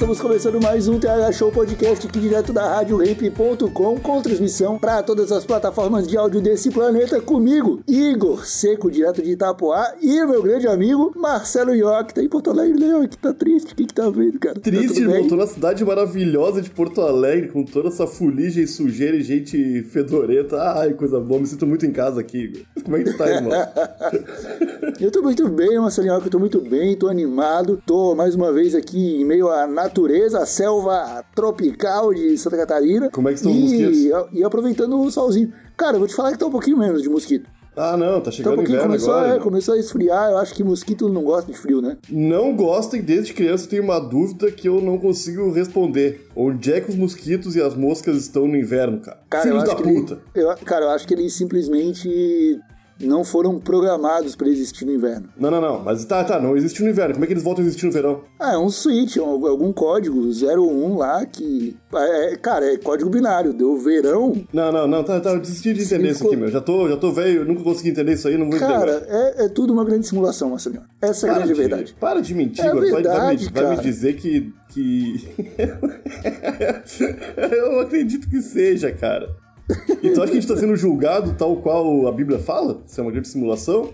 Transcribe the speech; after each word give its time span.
Estamos 0.00 0.18
começando 0.18 0.62
mais 0.62 0.88
um 0.88 0.98
TH 0.98 1.30
Show 1.32 1.52
Podcast 1.52 2.06
aqui 2.06 2.18
direto 2.18 2.54
da 2.54 2.76
RadioRape.com 2.76 4.00
com 4.00 4.22
transmissão 4.22 4.78
para 4.78 5.02
todas 5.02 5.30
as 5.30 5.44
plataformas 5.44 6.08
de 6.08 6.16
áudio 6.16 6.40
desse 6.40 6.70
planeta 6.70 7.20
comigo, 7.20 7.82
Igor 7.86 8.46
Seco, 8.46 8.90
direto 8.90 9.20
de 9.20 9.32
Itapoá, 9.32 9.92
e 10.00 10.24
meu 10.24 10.42
grande 10.42 10.66
amigo 10.66 11.12
Marcelo 11.14 11.74
Ioc, 11.74 12.14
tá 12.14 12.22
em 12.22 12.30
Porto 12.30 12.48
Alegre, 12.48 12.82
né? 12.82 13.08
Que 13.08 13.18
tá 13.18 13.34
triste, 13.34 13.74
o 13.74 13.76
que 13.76 13.84
que 13.84 13.92
tá 13.92 14.08
vendo, 14.08 14.38
cara? 14.38 14.54
Tá 14.54 14.62
Triste, 14.62 15.04
bem? 15.04 15.16
irmão. 15.16 15.28
Tô 15.28 15.36
na 15.36 15.46
cidade 15.46 15.84
maravilhosa 15.84 16.62
de 16.62 16.70
Porto 16.70 17.02
Alegre, 17.02 17.50
com 17.50 17.62
toda 17.62 17.88
essa 17.88 18.06
fuligem, 18.06 18.66
sujeira 18.66 19.18
e 19.18 19.22
gente 19.22 19.82
fedorenta. 19.82 20.56
Ai, 20.78 20.94
coisa 20.94 21.20
boa. 21.20 21.40
Me 21.40 21.46
sinto 21.46 21.66
muito 21.66 21.84
em 21.84 21.92
casa 21.92 22.22
aqui, 22.22 22.44
Igor. 22.44 22.62
Como 22.82 22.96
é 22.96 23.04
que 23.04 23.10
tu 23.12 23.18
tá, 23.18 23.30
irmão? 23.30 23.52
Eu 24.98 25.10
tô 25.10 25.22
muito 25.22 25.48
bem, 25.48 25.78
Marcelo 25.78 26.08
Ioc, 26.08 26.24
eu 26.26 26.30
tô 26.30 26.38
muito 26.38 26.60
bem, 26.60 26.94
tô 26.94 27.08
animado, 27.08 27.80
tô 27.86 28.14
mais 28.14 28.34
uma 28.34 28.52
vez 28.52 28.74
aqui 28.74 29.20
em 29.20 29.24
meio 29.24 29.48
à 29.48 29.66
natureza, 29.94 30.38
à 30.40 30.46
selva 30.46 31.24
tropical 31.34 32.14
de 32.14 32.38
Santa 32.38 32.56
Catarina. 32.56 33.10
Como 33.10 33.28
é 33.28 33.32
que 33.32 33.38
estão 33.38 33.50
os 33.52 33.58
e, 33.58 33.60
mosquitos? 33.84 34.28
E 34.32 34.44
aproveitando 34.44 34.98
o 35.00 35.10
solzinho. 35.10 35.52
Cara, 35.76 35.96
eu 35.96 35.98
vou 35.98 36.08
te 36.08 36.14
falar 36.14 36.32
que 36.32 36.38
tá 36.38 36.46
um 36.46 36.50
pouquinho 36.50 36.78
menos 36.78 37.02
de 37.02 37.08
mosquito. 37.08 37.48
Ah, 37.76 37.96
não. 37.96 38.20
Tá 38.20 38.24
Tá 38.24 38.28
um 38.28 38.32
chegando 38.32 38.52
o 38.52 38.56
pouquinho, 38.56 38.76
inverno 38.76 38.92
começou, 38.94 39.12
agora. 39.14 39.36
é, 39.36 39.38
começou 39.38 39.74
a 39.74 39.78
esfriar. 39.78 40.30
Eu 40.30 40.38
acho 40.38 40.54
que 40.54 40.62
mosquito 40.62 41.08
não 41.08 41.22
gosta 41.22 41.50
de 41.50 41.56
frio, 41.58 41.80
né? 41.80 41.96
Não 42.10 42.54
gosto 42.54 42.96
e 42.96 43.02
desde 43.02 43.32
criança 43.32 43.64
eu 43.64 43.70
tenho 43.70 43.82
uma 43.84 43.98
dúvida 43.98 44.50
que 44.50 44.68
eu 44.68 44.80
não 44.80 44.98
consigo 44.98 45.50
responder. 45.52 46.26
Onde 46.36 46.72
é 46.72 46.80
que 46.80 46.90
os 46.90 46.96
mosquitos 46.96 47.56
e 47.56 47.62
as 47.62 47.74
moscas 47.74 48.16
estão 48.18 48.46
no 48.46 48.56
inverno, 48.56 49.00
cara? 49.00 49.18
Cara, 49.30 49.42
Filhos 49.44 49.64
da 49.64 49.74
que 49.74 49.82
ele- 49.82 50.00
puta. 50.00 50.18
eu- 50.34 50.54
cara, 50.64 50.86
eu 50.86 50.90
acho 50.90 51.06
que 51.06 51.14
eles 51.14 51.32
simplesmente 51.34 52.58
não 53.00 53.24
foram 53.24 53.58
programados 53.58 54.36
pra 54.36 54.48
existir 54.48 54.84
no 54.84 54.92
inverno. 54.92 55.28
Não, 55.38 55.50
não, 55.50 55.60
não. 55.60 55.80
Mas 55.82 56.04
tá, 56.04 56.22
tá. 56.22 56.38
Não 56.40 56.56
existe 56.56 56.82
no 56.82 56.88
inverno. 56.90 57.14
Como 57.14 57.24
é 57.24 57.26
que 57.26 57.32
eles 57.32 57.42
voltam 57.42 57.64
a 57.64 57.66
existir 57.66 57.86
no 57.86 57.92
verão? 57.92 58.20
Ah, 58.38 58.54
é 58.54 58.58
um 58.58 58.68
switch, 58.70 59.16
é 59.16 59.22
um- 59.22 59.46
algum 59.46 59.72
código 59.72 60.20
01 60.32 60.96
lá 60.96 61.24
que. 61.26 61.76
É, 61.94 62.36
cara, 62.36 62.72
é 62.72 62.76
código 62.76 63.10
binário. 63.10 63.52
Deu 63.52 63.76
verão. 63.76 64.34
Não, 64.52 64.70
não, 64.70 64.86
não. 64.86 65.02
Tá, 65.02 65.18
tá. 65.20 65.30
Eu 65.30 65.40
desisti 65.40 65.72
de 65.72 65.82
entender 65.82 66.10
isso 66.10 66.26
aqui, 66.26 66.36
meu. 66.36 66.48
Já 66.48 66.60
tô, 66.60 66.88
já 66.88 66.96
tô 66.96 67.10
velho. 67.12 67.44
Nunca 67.44 67.62
consegui 67.62 67.90
entender 67.90 68.12
isso 68.12 68.28
aí. 68.28 68.36
Não 68.36 68.50
vou 68.50 68.58
Cara, 68.58 68.98
entender. 68.98 69.40
é, 69.40 69.44
é 69.44 69.48
tudo 69.48 69.72
uma 69.72 69.84
grande 69.84 70.06
simulação, 70.06 70.50
Marcelinho. 70.50 70.82
Essa 71.00 71.26
é 71.26 71.30
a 71.30 71.32
Para 71.34 71.42
grande 71.46 71.54
de, 71.54 71.60
verdade. 71.68 71.96
para 71.98 72.20
de 72.20 72.34
mentir, 72.34 72.64
É 72.64 72.68
agora. 72.68 72.80
Vai- 72.90 72.92
vai, 72.92 73.02
verdade, 73.02 73.44
me, 73.46 73.50
vai 73.52 73.62
me 73.64 73.70
cara. 73.76 73.82
dizer 73.82 74.16
que. 74.16 74.52
que... 74.68 75.28
eu 77.56 77.80
acredito 77.80 78.28
que 78.28 78.40
seja, 78.40 78.92
cara. 78.92 79.28
E 80.02 80.10
tu 80.10 80.22
acha 80.22 80.32
que 80.32 80.38
a 80.38 80.40
gente 80.40 80.46
tá 80.48 80.56
sendo 80.56 80.76
julgado 80.76 81.34
tal 81.38 81.56
qual 81.56 82.06
a 82.06 82.12
Bíblia 82.12 82.38
fala? 82.38 82.80
Se 82.86 83.00
é 83.00 83.02
uma 83.02 83.12
grande 83.12 83.28
simulação? 83.28 83.82
Ou 83.82 83.92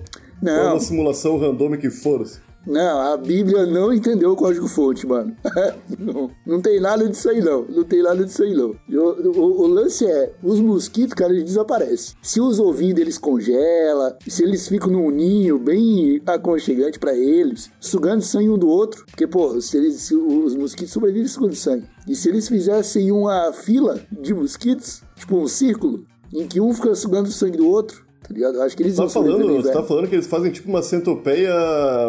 é 0.49 0.65
Não, 0.65 0.73
uma 0.75 0.81
simulação 0.81 1.39
randômica 1.39 1.87
e 1.87 1.91
foda-se? 1.91 2.41
Não, 2.67 3.01
a 3.13 3.17
Bíblia 3.17 3.65
não 3.67 3.93
entendeu 3.93 4.33
o 4.33 4.37
código 4.37 4.67
fonte, 4.67 5.07
mano. 5.07 5.37
não, 5.99 6.31
não 6.47 6.61
tem 6.61 6.81
nada 6.81 7.09
disso 7.09 7.29
aí, 7.31 7.41
não. 7.41 7.65
Não 7.69 7.85
tem 7.85 8.03
nada 8.03 8.25
disso 8.25 8.43
aí, 8.43 8.55
não. 8.55 8.75
O, 8.91 9.39
o- 9.41 9.61
o 9.63 9.67
lance 9.67 10.05
é, 10.07 10.33
os 10.43 10.61
mosquitos, 10.61 11.15
cara, 11.15 11.33
eles 11.33 11.45
desaparecem. 11.45 12.17
Se 12.23 12.41
os 12.41 12.59
ovinhos 12.59 12.95
deles 12.95 13.19
congela, 13.19 14.17
se 14.27 14.43
eles 14.43 14.67
ficam 14.69 14.91
num 14.91 15.11
ninho 15.11 15.59
bem 15.59 16.21
aconchegante 16.27 16.99
pra 16.99 17.15
eles, 17.15 17.71
sugando 17.81 18.23
sangue 18.23 18.49
um 18.51 18.59
do 18.59 18.69
outro, 18.69 19.05
porque, 19.07 19.27
pô, 19.27 19.61
se, 19.61 19.77
eles, 19.77 19.95
se 20.03 20.15
os 20.15 20.55
mosquitos 20.57 20.93
sobrevivem 20.93 21.29
sugando 21.29 21.55
sangue. 21.55 21.87
E 22.09 22.15
se 22.15 22.29
eles 22.29 22.49
fizessem 22.49 23.11
uma 23.13 23.53
fila 23.53 24.01
de 24.13 24.33
mosquitos, 24.35 25.03
tipo 25.17 25.37
um 25.37 25.47
círculo, 25.49 26.05
em 26.33 26.47
que 26.47 26.61
um 26.61 26.73
fica 26.73 26.95
sugando 26.95 27.31
sangue 27.31 27.57
do 27.59 27.69
outro, 27.69 28.06
tá 28.27 28.35
ligado? 28.35 28.57
Eu 28.57 28.63
acho 28.63 28.77
que 28.77 28.83
eles 28.83 28.97
tá, 28.97 29.09
falando, 29.09 29.55
você 29.63 29.73
tá 29.73 29.83
falando 29.83 30.09
que 30.09 30.15
eles 30.15 30.27
fazem 30.27 30.51
tipo 30.51 30.69
uma 30.69 30.83
centopeia 30.83 31.53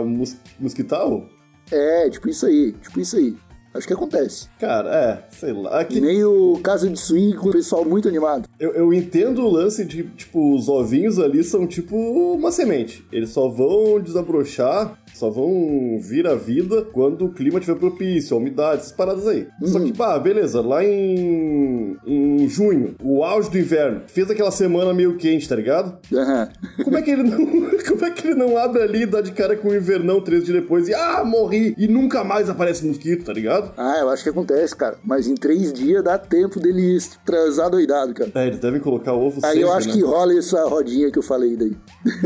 mos- 0.05 0.35
mosquital? 0.59 1.25
É, 1.71 2.09
tipo 2.09 2.29
isso 2.29 2.45
aí, 2.45 2.71
tipo 2.73 2.99
isso 2.99 3.15
aí. 3.17 3.35
Acho 3.73 3.85
que 3.85 3.93
acontece. 3.93 4.47
Cara, 4.59 4.89
é, 4.95 5.23
sei 5.35 5.53
lá. 5.53 5.83
Que 5.85 5.95
Que 5.95 6.01
nem 6.01 6.23
o 6.23 6.57
Casa 6.63 6.89
de 6.89 6.97
Swing 6.99 7.35
com 7.37 7.49
o 7.49 7.51
pessoal 7.51 7.85
muito 7.85 8.07
animado. 8.07 8.49
eu, 8.59 8.71
eu 8.73 8.91
entendo 8.93 9.43
o 9.43 9.49
lance 9.51 9.85
de, 9.85 10.03
tipo, 10.03 10.55
os 10.55 10.67
ovinhos 10.67 11.19
ali 11.19 11.43
são 11.43 11.67
tipo 11.67 11.95
uma 11.95 12.51
semente. 12.51 13.05
Eles 13.11 13.29
só 13.29 13.47
vão 13.49 13.99
desabrochar, 13.99 14.97
só 15.17 15.29
vão 15.29 15.99
vir 15.99 16.27
à 16.27 16.35
vida 16.35 16.83
quando 16.93 17.25
o 17.25 17.33
clima 17.33 17.59
estiver 17.59 17.79
propício, 17.79 18.35
a 18.35 18.39
umidade, 18.39 18.81
essas 18.81 18.91
paradas 18.91 19.27
aí. 19.27 19.47
Só 19.63 19.79
que, 19.79 19.91
pá, 19.91 20.17
beleza, 20.19 20.61
lá 20.61 20.83
em, 20.83 21.97
em 22.05 22.47
junho, 22.47 22.95
o 23.03 23.23
auge 23.23 23.49
do 23.49 23.57
inverno, 23.57 24.01
fez 24.07 24.29
aquela 24.29 24.51
semana 24.51 24.93
meio 24.93 25.17
quente, 25.17 25.49
tá 25.49 25.55
ligado? 25.55 25.97
Aham. 26.13 26.49
Como 26.83 26.97
é 26.97 27.01
que 27.01 27.11
ele 27.11 27.23
não, 27.23 27.37
como 27.87 28.05
é 28.05 28.11
que 28.11 28.27
ele 28.27 28.35
não 28.35 28.57
abre 28.57 28.83
ali 28.83 29.01
e 29.01 29.05
dá 29.05 29.21
de 29.21 29.31
cara 29.31 29.55
com 29.55 29.69
o 29.69 29.75
invernão 29.75 30.21
três 30.21 30.43
dias 30.43 30.61
depois 30.61 30.87
e, 30.87 30.93
ah, 30.93 31.23
morri, 31.25 31.73
e 31.77 31.87
nunca 31.87 32.23
mais 32.23 32.49
aparece 32.49 32.85
mosquito, 32.85 33.25
tá 33.25 33.33
ligado? 33.33 33.71
Ah, 33.75 33.97
eu 33.99 34.09
acho 34.09 34.23
que 34.23 34.29
acontece, 34.29 34.75
cara. 34.75 34.97
Mas 35.03 35.27
em 35.27 35.35
três 35.35 35.73
dias 35.73 36.03
dá 36.03 36.17
tempo 36.17 36.59
deles 36.59 37.17
transar 37.25 37.69
doidado, 37.69 38.13
cara. 38.13 38.31
É, 38.35 38.47
eles 38.47 38.59
devem 38.59 38.79
colocar 38.79 39.13
ovo 39.13 39.39
Aí 39.43 39.53
sempre, 39.53 39.61
eu 39.61 39.73
acho 39.73 39.87
né? 39.87 39.93
que 39.95 40.01
rola 40.03 40.37
essa 40.37 40.63
rodinha 40.65 41.11
que 41.11 41.17
eu 41.17 41.23
falei 41.23 41.55
daí. 41.55 41.75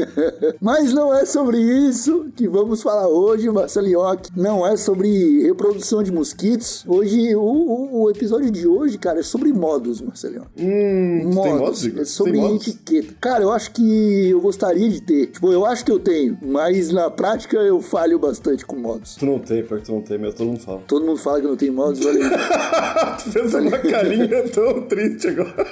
Mas 0.59 0.93
não 0.93 1.13
é 1.13 1.25
sobre 1.25 1.57
isso 1.57 2.25
que 2.35 2.47
vamos 2.47 2.80
falar 2.81 3.07
hoje, 3.07 3.49
Marcelinhoque. 3.49 4.29
Não 4.35 4.65
é 4.65 4.75
sobre 4.77 5.43
reprodução 5.43 6.01
de 6.03 6.11
mosquitos. 6.11 6.83
Hoje, 6.87 7.35
o, 7.35 7.41
o- 7.41 8.03
o 8.03 8.09
episódio 8.09 8.49
de 8.51 8.67
hoje, 8.67 8.97
cara, 8.97 9.19
é 9.19 9.23
sobre 9.23 9.51
modos, 9.53 10.01
Marcelinhoque. 10.01 10.49
Hum, 10.59 11.29
tu 11.33 11.41
tem 11.41 11.55
modos? 11.57 11.85
É 11.97 12.05
sobre 12.05 12.31
tem 12.33 12.41
modos? 12.41 12.67
etiqueta. 12.67 13.13
Cara, 13.21 13.43
eu 13.43 13.51
acho 13.51 13.71
que 13.71 14.29
eu 14.29 14.41
gostaria 14.41 14.89
de 14.89 15.01
ter. 15.01 15.27
Tipo, 15.27 15.51
eu 15.51 15.65
acho 15.65 15.83
que 15.85 15.91
eu 15.91 15.99
tenho, 15.99 16.37
mas 16.41 16.91
na 16.91 17.09
prática 17.09 17.57
eu 17.57 17.81
falho 17.81 18.17
bastante 18.19 18.65
com 18.65 18.75
modos. 18.75 19.15
Tu 19.15 19.25
não 19.25 19.39
tem, 19.39 19.63
pior 19.63 19.79
que 19.79 19.85
tu 19.85 19.91
não 19.93 20.01
tem, 20.01 20.17
mas 20.17 20.33
todo 20.33 20.47
mundo 20.47 20.59
fala. 20.59 20.81
Todo 20.87 21.05
mundo 21.05 21.17
fala 21.17 21.39
que 21.39 21.45
eu 21.45 21.49
não 21.51 21.57
tenho 21.57 21.73
modos, 21.73 22.05
aí. 22.05 22.19
tu 23.23 23.29
fez 23.31 23.53
uma 23.53 23.77
carinha 23.77 24.49
tão 24.49 24.81
triste 24.87 25.27
agora. 25.27 25.67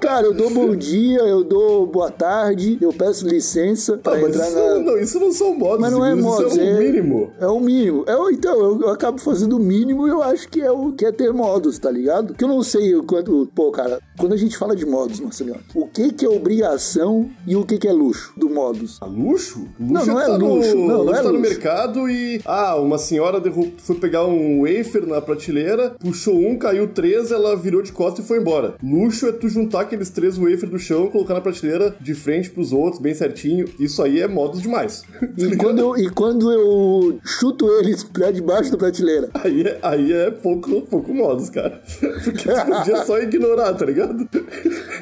Cara, 0.00 0.26
eu 0.26 0.34
dou 0.34 0.50
bom 0.50 0.76
dia, 0.76 1.18
eu 1.20 1.42
dou 1.42 1.86
boa 1.86 2.10
tarde, 2.10 2.78
eu 2.80 2.92
peço 2.92 3.26
licença 3.26 3.96
Tá, 3.98 4.12
mas 4.12 4.25
entrar 4.28 4.48
isso, 4.48 4.56
na. 4.56 4.78
não, 4.80 4.98
isso 4.98 5.20
não 5.20 5.32
são 5.32 5.54
modos, 5.54 5.80
Mas 5.80 5.92
não 5.92 6.04
é 6.04 6.14
modos, 6.14 6.52
isso 6.52 6.60
é 6.60 6.64
o 6.64 6.68
é- 6.68 6.80
mínimo. 6.80 7.32
É 7.40 7.46
o 7.46 7.60
mínimo. 7.60 8.04
É, 8.06 8.32
então, 8.32 8.54
eu, 8.58 8.80
eu 8.82 8.88
acabo 8.90 9.18
fazendo 9.18 9.56
o 9.56 9.60
mínimo 9.60 10.06
e 10.06 10.10
eu 10.10 10.22
acho 10.22 10.48
que 10.48 10.60
é 10.60 10.70
o 10.70 10.92
que 10.92 11.04
é 11.04 11.12
ter 11.12 11.32
modos, 11.32 11.78
tá 11.78 11.90
ligado? 11.90 12.34
Que 12.34 12.44
eu 12.44 12.48
não 12.48 12.62
sei 12.62 12.94
o 12.94 13.02
quanto. 13.02 13.48
Pô, 13.54 13.70
cara, 13.70 14.00
quando 14.18 14.32
a 14.32 14.36
gente 14.36 14.56
fala 14.56 14.74
de 14.74 14.84
modos, 14.86 15.20
Marcelinho, 15.20 15.56
o 15.74 15.86
que 15.86 16.12
que 16.12 16.24
é 16.24 16.28
obrigação 16.28 17.30
e 17.46 17.56
o 17.56 17.64
que 17.64 17.78
que 17.78 17.86
é 17.88 17.92
luxo 17.92 18.32
do 18.36 18.48
modos? 18.48 18.98
Ah, 19.00 19.06
luxo? 19.06 19.66
Luxo 19.80 20.06
Não, 20.06 20.06
não 20.06 20.20
é 20.20 20.26
tá 20.26 20.36
luxo, 20.36 20.76
No, 20.76 20.86
não, 20.88 21.04
não 21.04 21.12
é 21.14 21.16
tá 21.16 21.22
no 21.24 21.28
luxo. 21.38 21.40
mercado 21.42 22.08
e. 22.10 22.40
Ah, 22.44 22.76
uma 22.76 22.98
senhora 22.98 23.40
derru- 23.40 23.72
foi 23.78 23.96
pegar 23.96 24.24
um 24.26 24.62
wafer 24.62 25.06
na 25.06 25.20
prateleira, 25.20 25.94
puxou 26.00 26.34
um, 26.36 26.56
caiu 26.58 26.88
três, 26.88 27.30
ela 27.30 27.56
virou 27.56 27.82
de 27.82 27.92
costas 27.92 28.24
e 28.24 28.28
foi 28.28 28.38
embora. 28.38 28.74
Luxo 28.82 29.26
é 29.26 29.32
tu 29.32 29.48
juntar 29.48 29.82
aqueles 29.82 30.10
três 30.10 30.36
wafer 30.36 30.68
do 30.68 30.78
chão, 30.78 31.08
colocar 31.08 31.34
na 31.34 31.40
prateleira 31.40 31.94
de 32.00 32.14
frente 32.14 32.50
pros 32.50 32.72
outros, 32.72 33.00
bem 33.00 33.14
certinho. 33.14 33.66
Isso 33.78 34.02
aí 34.02 34.20
é 34.20 34.28
modos 34.28 34.60
demais. 34.62 35.02
E 35.46 35.56
quando 35.56 35.78
eu, 35.80 35.96
e 35.96 36.10
quando 36.10 36.50
eu 36.52 37.18
chuto 37.24 37.68
eles 37.80 38.02
pra 38.04 38.30
debaixo 38.30 38.70
da 38.70 38.76
prateleira? 38.78 39.28
Aí 39.34 39.62
é, 39.62 39.78
aí 39.82 40.12
é 40.12 40.30
pouco, 40.30 40.82
pouco 40.82 41.12
modos, 41.14 41.50
cara. 41.50 41.80
Porque 42.24 42.48
tu 42.48 42.66
podia 42.66 43.04
só 43.04 43.18
ignorar, 43.18 43.72
tá 43.74 43.84
ligado? 43.86 44.05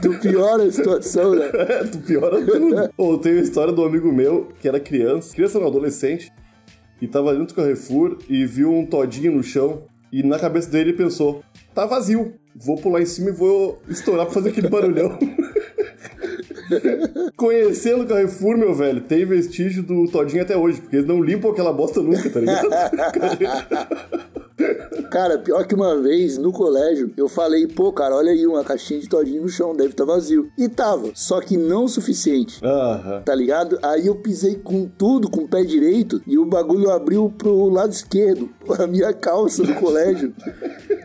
Tu 0.01 0.19
piora 0.21 0.65
a 0.65 0.73
situação, 0.73 1.35
né? 1.35 1.51
É, 1.53 1.85
tu 1.85 1.99
piora 1.99 2.45
tudo. 2.45 2.91
Ou 2.97 3.19
tem 3.19 3.39
a 3.39 3.41
história 3.41 3.73
do 3.73 3.85
amigo 3.85 4.12
meu 4.12 4.49
que 4.61 4.69
era 4.69 4.81
criança, 4.81 5.35
criança 5.35 5.59
não, 5.59 5.67
adolescente, 5.67 6.33
e 7.01 7.09
tava 7.09 7.33
dentro 7.33 7.49
do 7.49 7.55
Carrefour 7.55 8.19
e 8.29 8.45
viu 8.45 8.73
um 8.73 8.87
todinho 8.87 9.33
no 9.33 9.43
chão. 9.43 9.83
E 10.12 10.23
na 10.23 10.39
cabeça 10.39 10.71
dele 10.71 10.91
ele 10.91 10.97
pensou: 10.97 11.43
tá 11.75 11.87
vazio, 11.87 12.35
vou 12.55 12.77
pular 12.77 13.03
em 13.03 13.06
cima 13.06 13.31
e 13.31 13.33
vou 13.33 13.81
estourar 13.89 14.27
pra 14.27 14.35
fazer 14.35 14.51
aquele 14.51 14.69
barulhão. 14.69 15.19
Conhecendo 17.37 18.05
o 18.05 18.06
Carrefour, 18.06 18.56
meu 18.56 18.75
velho, 18.75 19.01
tem 19.01 19.25
vestígio 19.25 19.83
do 19.83 20.06
todinho 20.09 20.43
até 20.43 20.56
hoje, 20.56 20.81
porque 20.81 20.97
eles 20.97 21.06
não 21.06 21.23
limpam 21.23 21.51
aquela 21.51 21.73
bosta 21.73 22.01
nunca, 22.01 22.31
tá 22.31 22.41
ligado? 22.41 22.69
Cara, 25.11 25.39
pior 25.39 25.67
que 25.67 25.75
uma 25.75 26.01
vez 26.01 26.39
no 26.39 26.53
colégio, 26.53 27.12
eu 27.17 27.29
falei, 27.29 27.67
pô, 27.67 27.93
cara, 27.93 28.15
olha 28.15 28.31
aí, 28.31 28.47
uma 28.47 28.62
caixinha 28.62 29.01
de 29.01 29.09
todinho 29.09 29.43
no 29.43 29.49
chão, 29.49 29.75
deve 29.75 29.91
estar 29.91 30.05
vazio. 30.05 30.51
E 30.56 30.69
tava, 30.69 31.11
só 31.15 31.41
que 31.41 31.56
não 31.56 31.85
o 31.85 31.89
suficiente. 31.89 32.61
Aham. 32.65 33.23
Tá 33.23 33.35
ligado? 33.35 33.79
Aí 33.83 34.06
eu 34.06 34.15
pisei 34.15 34.55
com 34.56 34.87
tudo, 34.87 35.29
com 35.29 35.43
o 35.43 35.49
pé 35.49 35.62
direito, 35.65 36.23
e 36.27 36.39
o 36.39 36.45
bagulho 36.45 36.91
abriu 36.91 37.33
pro 37.37 37.69
lado 37.69 37.93
esquerdo. 37.93 38.49
A 38.79 38.87
minha 38.87 39.12
calça 39.12 39.62
do 39.62 39.75
colégio, 39.75 40.35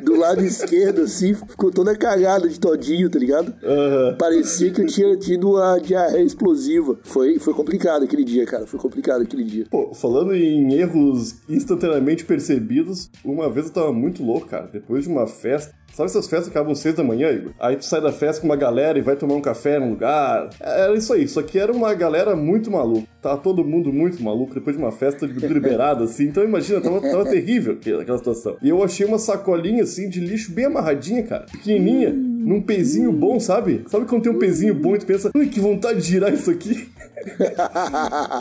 do 0.03 0.15
lado 0.15 0.43
esquerdo, 0.43 1.01
assim, 1.01 1.33
ficou 1.33 1.71
toda 1.71 1.95
cagada 1.95 2.47
de 2.47 2.59
todinho, 2.59 3.09
tá 3.09 3.19
ligado? 3.19 3.53
Aham. 3.63 4.15
Parecia 4.17 4.71
que 4.71 4.81
eu 4.81 4.87
tinha 4.87 5.15
tido 5.17 5.57
a 5.57 5.79
diarreia 5.79 6.23
explosiva. 6.23 6.97
Foi, 7.03 7.39
foi 7.39 7.53
complicado 7.53 8.03
aquele 8.03 8.23
dia, 8.23 8.45
cara. 8.45 8.65
Foi 8.65 8.79
complicado 8.79 9.21
aquele 9.21 9.43
dia. 9.43 9.65
Pô, 9.69 9.93
falando 9.93 10.33
em 10.33 10.73
erros 10.73 11.35
instantaneamente 11.47 12.25
percebidos, 12.25 13.09
uma 13.23 13.49
vez 13.49 13.67
eu 13.67 13.73
tava 13.73 13.93
muito 13.93 14.23
louco, 14.23 14.47
cara. 14.47 14.69
Depois 14.71 15.03
de 15.03 15.09
uma 15.09 15.27
festa. 15.27 15.78
Sabe 15.93 16.09
essas 16.09 16.27
festas 16.27 16.49
que 16.49 16.57
acabam 16.57 16.73
seis 16.75 16.95
da 16.95 17.03
manhã, 17.03 17.29
Igor? 17.29 17.51
Aí 17.59 17.75
tu 17.75 17.85
sai 17.85 18.01
da 18.01 18.11
festa 18.11 18.41
com 18.41 18.47
uma 18.47 18.55
galera 18.55 18.97
e 18.97 19.01
vai 19.01 19.15
tomar 19.15 19.35
um 19.35 19.41
café 19.41 19.79
num 19.79 19.89
lugar. 19.89 20.49
Era 20.59 20.95
isso 20.95 21.11
aí, 21.13 21.27
só 21.27 21.41
que 21.41 21.59
era 21.59 21.71
uma 21.71 21.93
galera 21.93 22.35
muito 22.35 22.71
maluca. 22.71 23.07
Tava 23.21 23.37
todo 23.37 23.65
mundo 23.65 23.91
muito 23.91 24.23
maluco 24.23 24.53
depois 24.53 24.75
de 24.75 24.81
uma 24.81 24.91
festa 24.91 25.25
liberada, 25.25 26.05
assim. 26.05 26.25
Então 26.25 26.43
imagina, 26.43 26.79
tava, 26.79 27.01
tava 27.01 27.25
terrível 27.25 27.73
aquela 27.73 28.01
aquela 28.01 28.17
situação. 28.17 28.57
E 28.61 28.69
eu 28.69 28.83
achei 28.83 29.05
uma 29.05 29.19
sacolinha, 29.19 29.83
assim, 29.83 30.09
de 30.09 30.19
lixo 30.19 30.51
bem 30.53 30.65
amarradinha, 30.65 31.23
cara. 31.23 31.45
Pequenininha, 31.51 32.11
num 32.13 32.61
pezinho 32.61 33.11
bom, 33.11 33.39
sabe? 33.39 33.83
Sabe 33.87 34.05
quando 34.05 34.23
tem 34.23 34.31
um 34.31 34.39
pezinho 34.39 34.73
bom 34.73 34.95
e 34.95 34.99
tu 34.99 35.05
pensa, 35.05 35.31
ui, 35.35 35.47
que 35.47 35.59
vontade 35.59 36.01
de 36.01 36.07
girar 36.07 36.33
isso 36.33 36.49
aqui? 36.49 36.89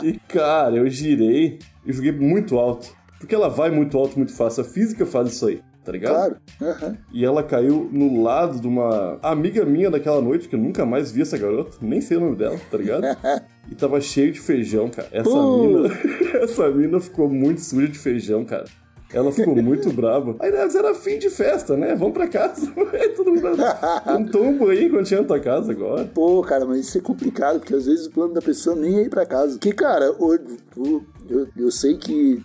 E 0.03 0.13
cara, 0.27 0.77
eu 0.77 0.87
girei 0.89 1.59
e 1.85 1.91
joguei 1.91 2.13
muito 2.13 2.57
alto. 2.57 2.95
Porque 3.19 3.35
ela 3.35 3.49
vai 3.49 3.69
muito 3.69 3.97
alto, 3.97 4.15
muito 4.17 4.33
fácil. 4.33 4.61
A 4.61 4.65
física 4.65 5.05
faz 5.05 5.33
isso 5.33 5.45
aí, 5.47 5.61
tá 5.83 5.91
ligado? 5.91 6.13
Claro. 6.13 6.35
Aham. 6.61 6.97
E 7.13 7.25
ela 7.25 7.43
caiu 7.43 7.89
no 7.91 8.21
lado 8.21 8.59
de 8.59 8.67
uma 8.67 9.17
amiga 9.21 9.65
minha 9.65 9.89
daquela 9.89 10.21
noite, 10.21 10.47
que 10.47 10.55
eu 10.55 10.59
nunca 10.59 10.85
mais 10.85 11.11
vi 11.11 11.21
essa 11.21 11.37
garota, 11.37 11.77
nem 11.81 12.01
sei 12.01 12.17
o 12.17 12.19
nome 12.19 12.35
dela, 12.35 12.57
tá 12.69 12.77
ligado? 12.77 13.03
E 13.71 13.75
tava 13.75 14.01
cheio 14.01 14.31
de 14.31 14.39
feijão, 14.39 14.89
cara. 14.89 15.07
Essa 15.11 15.29
Pô. 15.29 15.63
mina. 15.83 15.89
essa 16.41 16.71
mina 16.71 16.99
ficou 16.99 17.29
muito 17.29 17.61
suja 17.61 17.87
de 17.87 17.99
feijão, 17.99 18.43
cara. 18.43 18.65
Ela 19.13 19.31
ficou 19.31 19.55
muito 19.55 19.91
brava. 19.91 20.35
Aí 20.39 20.51
né, 20.51 20.67
era 20.75 20.93
fim 20.95 21.19
de 21.19 21.29
festa, 21.29 21.77
né? 21.77 21.93
Vamos 21.95 22.13
pra 22.13 22.27
casa. 22.27 22.71
Aí 22.93 23.09
todo 23.09 23.31
mundo. 23.31 23.47
Um 24.39 24.57
banho 24.57 24.89
quando 24.89 25.07
chega 25.07 25.21
na 25.21 25.27
tua 25.27 25.39
casa 25.39 25.71
agora. 25.71 26.05
Pô, 26.05 26.41
cara, 26.41 26.65
mas 26.65 26.79
isso 26.79 26.97
é 26.97 27.01
complicado, 27.01 27.59
porque 27.59 27.75
às 27.75 27.85
vezes 27.85 28.07
o 28.07 28.11
plano 28.11 28.33
da 28.33 28.41
pessoa 28.41 28.75
nem 28.75 28.97
é 28.97 29.01
ir 29.03 29.09
pra 29.09 29.25
casa. 29.25 29.57
Que, 29.59 29.71
cara, 29.71 30.11
o- 30.19 30.33
eu, 31.29 31.47
eu 31.57 31.71
sei 31.71 31.95
que 31.97 32.41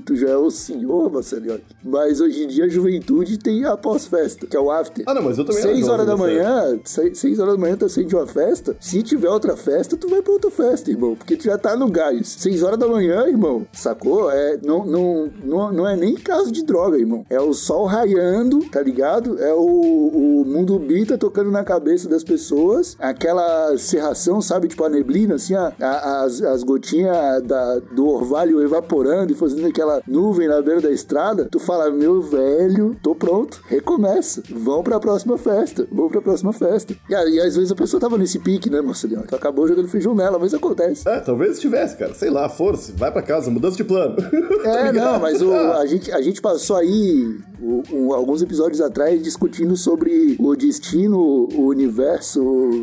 tu 0.00 0.16
já 0.16 0.28
é 0.30 0.36
o 0.36 0.50
senhor, 0.50 1.10
Marcelinho, 1.12 1.60
mas 1.84 2.20
hoje 2.20 2.44
em 2.44 2.46
dia 2.48 2.64
a 2.64 2.68
juventude 2.68 3.38
tem 3.38 3.64
a 3.64 3.76
pós-festa, 3.76 4.46
que 4.46 4.56
é 4.56 4.60
o 4.60 4.70
after. 4.70 5.04
Ah, 5.06 5.14
não, 5.14 5.22
mas 5.22 5.38
eu 5.38 5.44
também 5.44 5.62
Seis 5.62 5.88
horas 5.88 6.06
da 6.06 6.16
manhã, 6.16 6.78
seis, 6.84 7.18
seis 7.18 7.38
horas 7.38 7.54
da 7.54 7.60
manhã 7.60 7.76
tá 7.76 7.88
saindo 7.88 8.08
de 8.08 8.16
uma 8.16 8.26
festa. 8.26 8.76
Se 8.80 9.02
tiver 9.02 9.28
outra 9.28 9.56
festa, 9.56 9.96
tu 9.96 10.08
vai 10.08 10.22
pra 10.22 10.32
outra 10.32 10.50
festa, 10.50 10.90
irmão. 10.90 11.14
Porque 11.14 11.36
tu 11.36 11.44
já 11.44 11.56
tá 11.58 11.76
no 11.76 11.88
gás. 11.90 12.28
Seis 12.38 12.62
horas 12.62 12.78
da 12.78 12.86
manhã, 12.86 13.26
irmão. 13.26 13.66
Sacou? 13.72 14.30
É, 14.30 14.58
não, 14.64 14.84
não, 14.84 15.30
não, 15.44 15.72
não 15.72 15.88
é 15.88 15.96
nem 15.96 16.14
caso 16.14 16.50
de 16.52 16.62
droga, 16.64 16.98
irmão. 16.98 17.24
É 17.30 17.40
o 17.40 17.52
sol 17.52 17.86
raiando, 17.86 18.60
tá 18.70 18.80
ligado? 18.82 19.38
É 19.42 19.52
o, 19.54 19.60
o 19.60 20.44
mundo 20.46 20.78
bita 20.78 21.16
tocando 21.18 21.50
na 21.50 21.64
cabeça 21.64 22.08
das 22.08 22.22
pessoas. 22.24 22.96
Aquela 22.98 23.76
serração, 23.78 24.40
sabe? 24.40 24.68
Tipo 24.68 24.84
a 24.84 24.88
neblina, 24.88 25.34
assim, 25.36 25.54
a- 25.54 25.72
a- 25.80 26.22
as, 26.24 26.42
as 26.42 26.62
gotinhas 26.62 27.42
da- 27.42 27.78
do 27.78 28.06
orvalho 28.08 28.62
evaporando 28.62 29.32
e 29.32 29.36
fazendo 29.36 29.66
aquela 29.66 29.87
nuvem 30.06 30.48
na 30.48 30.60
beira 30.62 30.80
da 30.80 30.90
estrada. 30.90 31.48
Tu 31.50 31.58
fala, 31.58 31.90
meu 31.90 32.20
velho, 32.20 32.96
tô 33.02 33.14
pronto. 33.14 33.60
Recomeça. 33.66 34.42
Vão 34.50 34.82
pra 34.82 34.98
próxima 35.00 35.36
festa. 35.38 35.86
Vão 35.90 36.08
pra 36.08 36.20
próxima 36.20 36.52
festa. 36.52 36.94
E, 37.08 37.12
e 37.12 37.40
às 37.40 37.56
vezes 37.56 37.70
a 37.72 37.74
pessoa 37.74 38.00
tava 38.00 38.16
nesse 38.18 38.38
pique, 38.38 38.70
né, 38.70 38.80
Marcelinho? 38.80 39.24
Tu 39.26 39.34
acabou 39.34 39.66
jogando 39.66 39.88
feijão 39.88 40.14
nela, 40.14 40.38
mas 40.38 40.52
acontece. 40.54 41.08
É, 41.08 41.20
talvez 41.20 41.58
tivesse, 41.58 41.96
cara. 41.96 42.14
Sei 42.14 42.30
lá, 42.30 42.48
força. 42.48 42.92
Vai 42.96 43.10
pra 43.12 43.22
casa, 43.22 43.50
mudança 43.50 43.76
de 43.76 43.84
plano. 43.84 44.16
É, 44.64 44.92
não, 44.92 45.18
mas 45.20 45.40
o- 45.40 45.52
a, 45.78 45.86
gente, 45.86 46.10
a 46.12 46.20
gente 46.20 46.40
passou 46.40 46.76
aí 46.76 47.36
o- 47.62 47.82
um- 47.92 48.12
alguns 48.12 48.42
episódios 48.42 48.80
atrás 48.80 49.22
discutindo 49.22 49.76
sobre 49.76 50.36
o 50.38 50.54
destino, 50.56 51.48
o 51.54 51.66
universo 51.68 52.40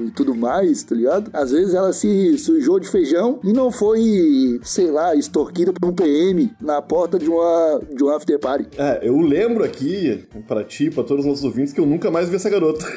e 0.07 0.11
tudo 0.11 0.33
mais, 0.35 0.83
tá 0.83 0.95
ligado? 0.95 1.29
Às 1.33 1.51
vezes 1.51 1.73
ela 1.73 1.91
se 1.93 2.37
sujou 2.37 2.79
de 2.79 2.87
feijão 2.87 3.39
e 3.43 3.51
não 3.53 3.71
foi, 3.71 4.59
sei 4.63 4.89
lá, 4.91 5.15
extorquida 5.15 5.73
por 5.73 5.87
um 5.89 5.93
PM 5.93 6.51
na 6.61 6.81
porta 6.81 6.94
de 7.19 7.29
uma, 7.29 7.81
de 7.91 8.03
um 8.03 8.09
after 8.09 8.39
party. 8.39 8.69
É, 8.77 8.99
eu 9.03 9.19
lembro 9.19 9.63
aqui, 9.63 10.25
pra 10.47 10.63
ti, 10.63 10.89
pra 10.89 11.03
todos 11.03 11.25
os 11.25 11.29
nossos 11.29 11.43
ouvintes, 11.43 11.73
que 11.73 11.79
eu 11.79 11.85
nunca 11.85 12.09
mais 12.09 12.29
vi 12.29 12.37
essa 12.37 12.49
garota. 12.49 12.85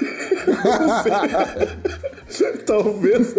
Talvez. 2.64 3.34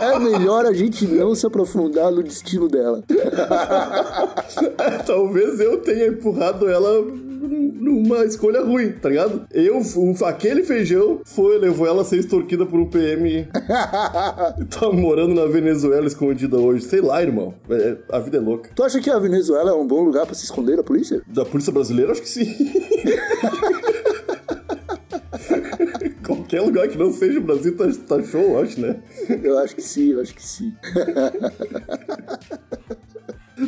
É 0.00 0.18
melhor 0.18 0.66
a 0.66 0.72
gente 0.72 1.06
não 1.06 1.34
se 1.34 1.46
aprofundar 1.46 2.10
no 2.10 2.22
destino 2.22 2.68
dela. 2.68 3.02
É, 4.78 4.90
talvez 4.98 5.60
eu 5.60 5.78
tenha 5.78 6.06
empurrado 6.06 6.68
ela 6.68 7.04
numa 7.96 8.24
escolha 8.24 8.62
ruim, 8.62 8.92
tá 8.92 9.08
ligado? 9.08 9.46
Eu, 9.52 9.78
o- 9.80 10.24
aquele 10.24 10.62
feijão 10.64 11.20
foi, 11.24 11.58
levou 11.58 11.86
ela 11.86 12.02
a 12.02 12.04
ser 12.04 12.18
extorquida 12.18 12.64
por 12.66 12.78
um 12.80 12.86
PM 12.88 13.46
tá 14.70 14.90
morando 14.92 15.34
na 15.34 15.46
Venezuela 15.46 16.06
escondida 16.06 16.56
hoje. 16.58 16.84
Sei 16.84 17.00
lá, 17.00 17.22
irmão. 17.22 17.54
É, 17.70 17.96
a 18.10 18.18
vida 18.18 18.36
é 18.36 18.40
louca. 18.40 18.70
Tu 18.74 18.82
acha 18.82 19.00
que 19.00 19.10
a 19.10 19.18
Venezuela 19.18 19.70
é 19.70 19.74
um 19.74 19.86
bom 19.86 20.02
lugar 20.02 20.26
pra 20.26 20.34
se 20.34 20.44
esconder 20.44 20.76
da 20.76 20.82
polícia? 20.82 21.22
Da 21.26 21.44
polícia 21.44 21.72
brasileira, 21.72 22.12
acho 22.12 22.22
que 22.22 22.28
sim. 22.28 22.46
Qualquer 26.24 26.60
lugar 26.60 26.88
que 26.88 26.98
não 26.98 27.12
seja 27.12 27.38
o 27.38 27.42
Brasil 27.42 27.76
tá, 27.76 27.84
tá 28.08 28.22
show, 28.22 28.40
eu 28.40 28.58
acho, 28.60 28.80
né? 28.80 28.96
Eu 29.42 29.58
acho 29.58 29.74
que 29.76 29.82
sim, 29.82 30.12
eu 30.12 30.20
acho 30.20 30.34
que 30.34 30.42
sim. 30.42 30.72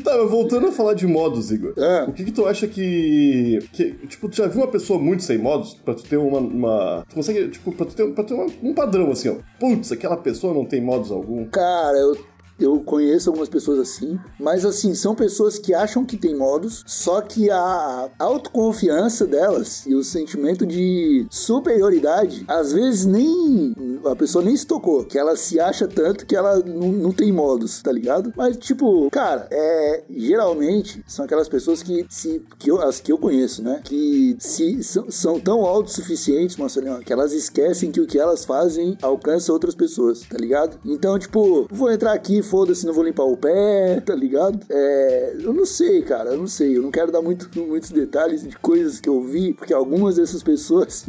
Tá, 0.08 0.16
mas 0.16 0.30
voltando 0.30 0.68
a 0.68 0.72
falar 0.72 0.94
de 0.94 1.06
modos, 1.06 1.50
Igor. 1.50 1.74
É. 1.76 2.04
O 2.04 2.12
que 2.12 2.24
que 2.24 2.32
tu 2.32 2.46
acha 2.46 2.66
que, 2.66 3.58
que... 3.72 3.92
Tipo, 4.06 4.28
tu 4.28 4.36
já 4.36 4.46
viu 4.46 4.62
uma 4.62 4.68
pessoa 4.68 4.98
muito 4.98 5.22
sem 5.22 5.36
modos? 5.38 5.74
Pra 5.74 5.92
tu 5.94 6.02
ter 6.04 6.16
uma... 6.16 6.38
uma- 6.38 7.04
tu 7.08 7.14
consegue, 7.14 7.48
tipo, 7.48 7.72
pra 7.72 7.84
tu 7.84 7.94
ter, 7.94 8.06
pra 8.14 8.24
ter 8.24 8.34
uma- 8.34 8.46
um 8.62 8.72
padrão, 8.72 9.10
assim, 9.10 9.28
ó. 9.28 9.34
Putz, 9.60 9.92
aquela 9.92 10.16
pessoa 10.16 10.54
não 10.54 10.64
tem 10.64 10.80
modos 10.80 11.10
algum. 11.10 11.44
Cara, 11.46 11.96
eu, 11.98 12.16
eu 12.58 12.80
conheço 12.80 13.30
algumas 13.30 13.48
pessoas 13.48 13.78
assim, 13.78 14.18
mas 14.38 14.64
assim, 14.64 14.94
são 14.94 15.14
pessoas 15.14 15.58
que 15.58 15.74
acham 15.74 16.04
que 16.04 16.16
tem 16.16 16.34
modos, 16.34 16.82
só 16.86 17.20
que 17.20 17.50
a 17.50 18.10
autoconfiança 18.18 19.26
delas 19.26 19.86
e 19.86 19.94
o 19.94 20.02
sentimento 20.02 20.66
de 20.66 21.26
superioridade, 21.30 22.44
às 22.48 22.72
vezes 22.72 23.06
nem 23.06 23.74
a 24.04 24.16
pessoa 24.16 24.44
nem 24.44 24.56
se 24.56 24.66
tocou, 24.66 25.04
que 25.04 25.18
ela 25.18 25.36
se 25.36 25.60
acha 25.60 25.86
tanto 25.86 26.26
que 26.26 26.36
ela 26.36 26.58
não, 26.58 27.12
tem 27.12 27.32
modos, 27.32 27.82
tá 27.82 27.92
ligado? 27.92 28.32
Mas 28.36 28.56
tipo, 28.56 29.08
cara, 29.10 29.46
é 29.50 30.04
geralmente 30.10 31.02
são 31.06 31.24
aquelas 31.24 31.48
pessoas 31.48 31.82
que 31.82 32.06
se 32.08 32.42
que 32.58 32.70
eu, 32.70 32.80
as 32.80 33.00
que 33.00 33.12
eu 33.12 33.18
conheço, 33.18 33.62
né, 33.62 33.80
que 33.84 34.36
se 34.38 34.82
são, 34.82 35.10
são 35.10 35.40
tão 35.40 35.64
autossuficientes, 35.64 36.56
Marcelinho, 36.56 37.00
que 37.00 37.12
elas 37.12 37.32
esquecem 37.32 37.90
que 37.90 38.00
o 38.00 38.06
que 38.06 38.18
elas 38.18 38.44
fazem 38.44 38.96
alcança 39.02 39.52
outras 39.52 39.74
pessoas, 39.74 40.20
tá 40.20 40.36
ligado? 40.36 40.78
Então, 40.84 41.18
tipo, 41.18 41.66
vou 41.70 41.90
entrar 41.90 42.12
aqui, 42.12 42.42
foda-se, 42.48 42.86
não 42.86 42.92
vou 42.92 43.04
limpar 43.04 43.24
o 43.24 43.36
pé, 43.36 44.00
tá 44.04 44.14
ligado? 44.14 44.58
É, 44.70 45.36
eu 45.40 45.52
não 45.52 45.64
sei, 45.64 46.02
cara, 46.02 46.30
eu 46.30 46.38
não 46.38 46.46
sei, 46.46 46.76
eu 46.76 46.82
não 46.82 46.90
quero 46.90 47.12
dar 47.12 47.22
muito, 47.22 47.48
muitos 47.60 47.90
detalhes 47.90 48.46
de 48.46 48.56
coisas 48.58 49.00
que 49.00 49.08
eu 49.08 49.20
vi, 49.22 49.52
porque 49.52 49.72
algumas 49.72 50.16
dessas 50.16 50.42
pessoas 50.44 51.06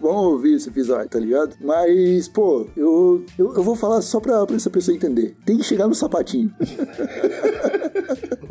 vão 0.00 0.16
ouvir 0.16 0.54
esse 0.54 0.68
episódio, 0.68 1.08
tá 1.08 1.18
ligado? 1.18 1.56
Mas, 1.60 2.28
pô, 2.28 2.66
eu, 2.76 3.24
eu, 3.38 3.54
eu 3.54 3.62
vou 3.62 3.74
falar 3.74 4.02
só 4.02 4.20
pra, 4.20 4.46
pra 4.46 4.56
essa 4.56 4.70
pessoa 4.70 4.94
entender. 4.94 5.36
Tem 5.44 5.56
que 5.56 5.64
chegar 5.64 5.88
no 5.88 5.94
sapatinho. 5.94 6.52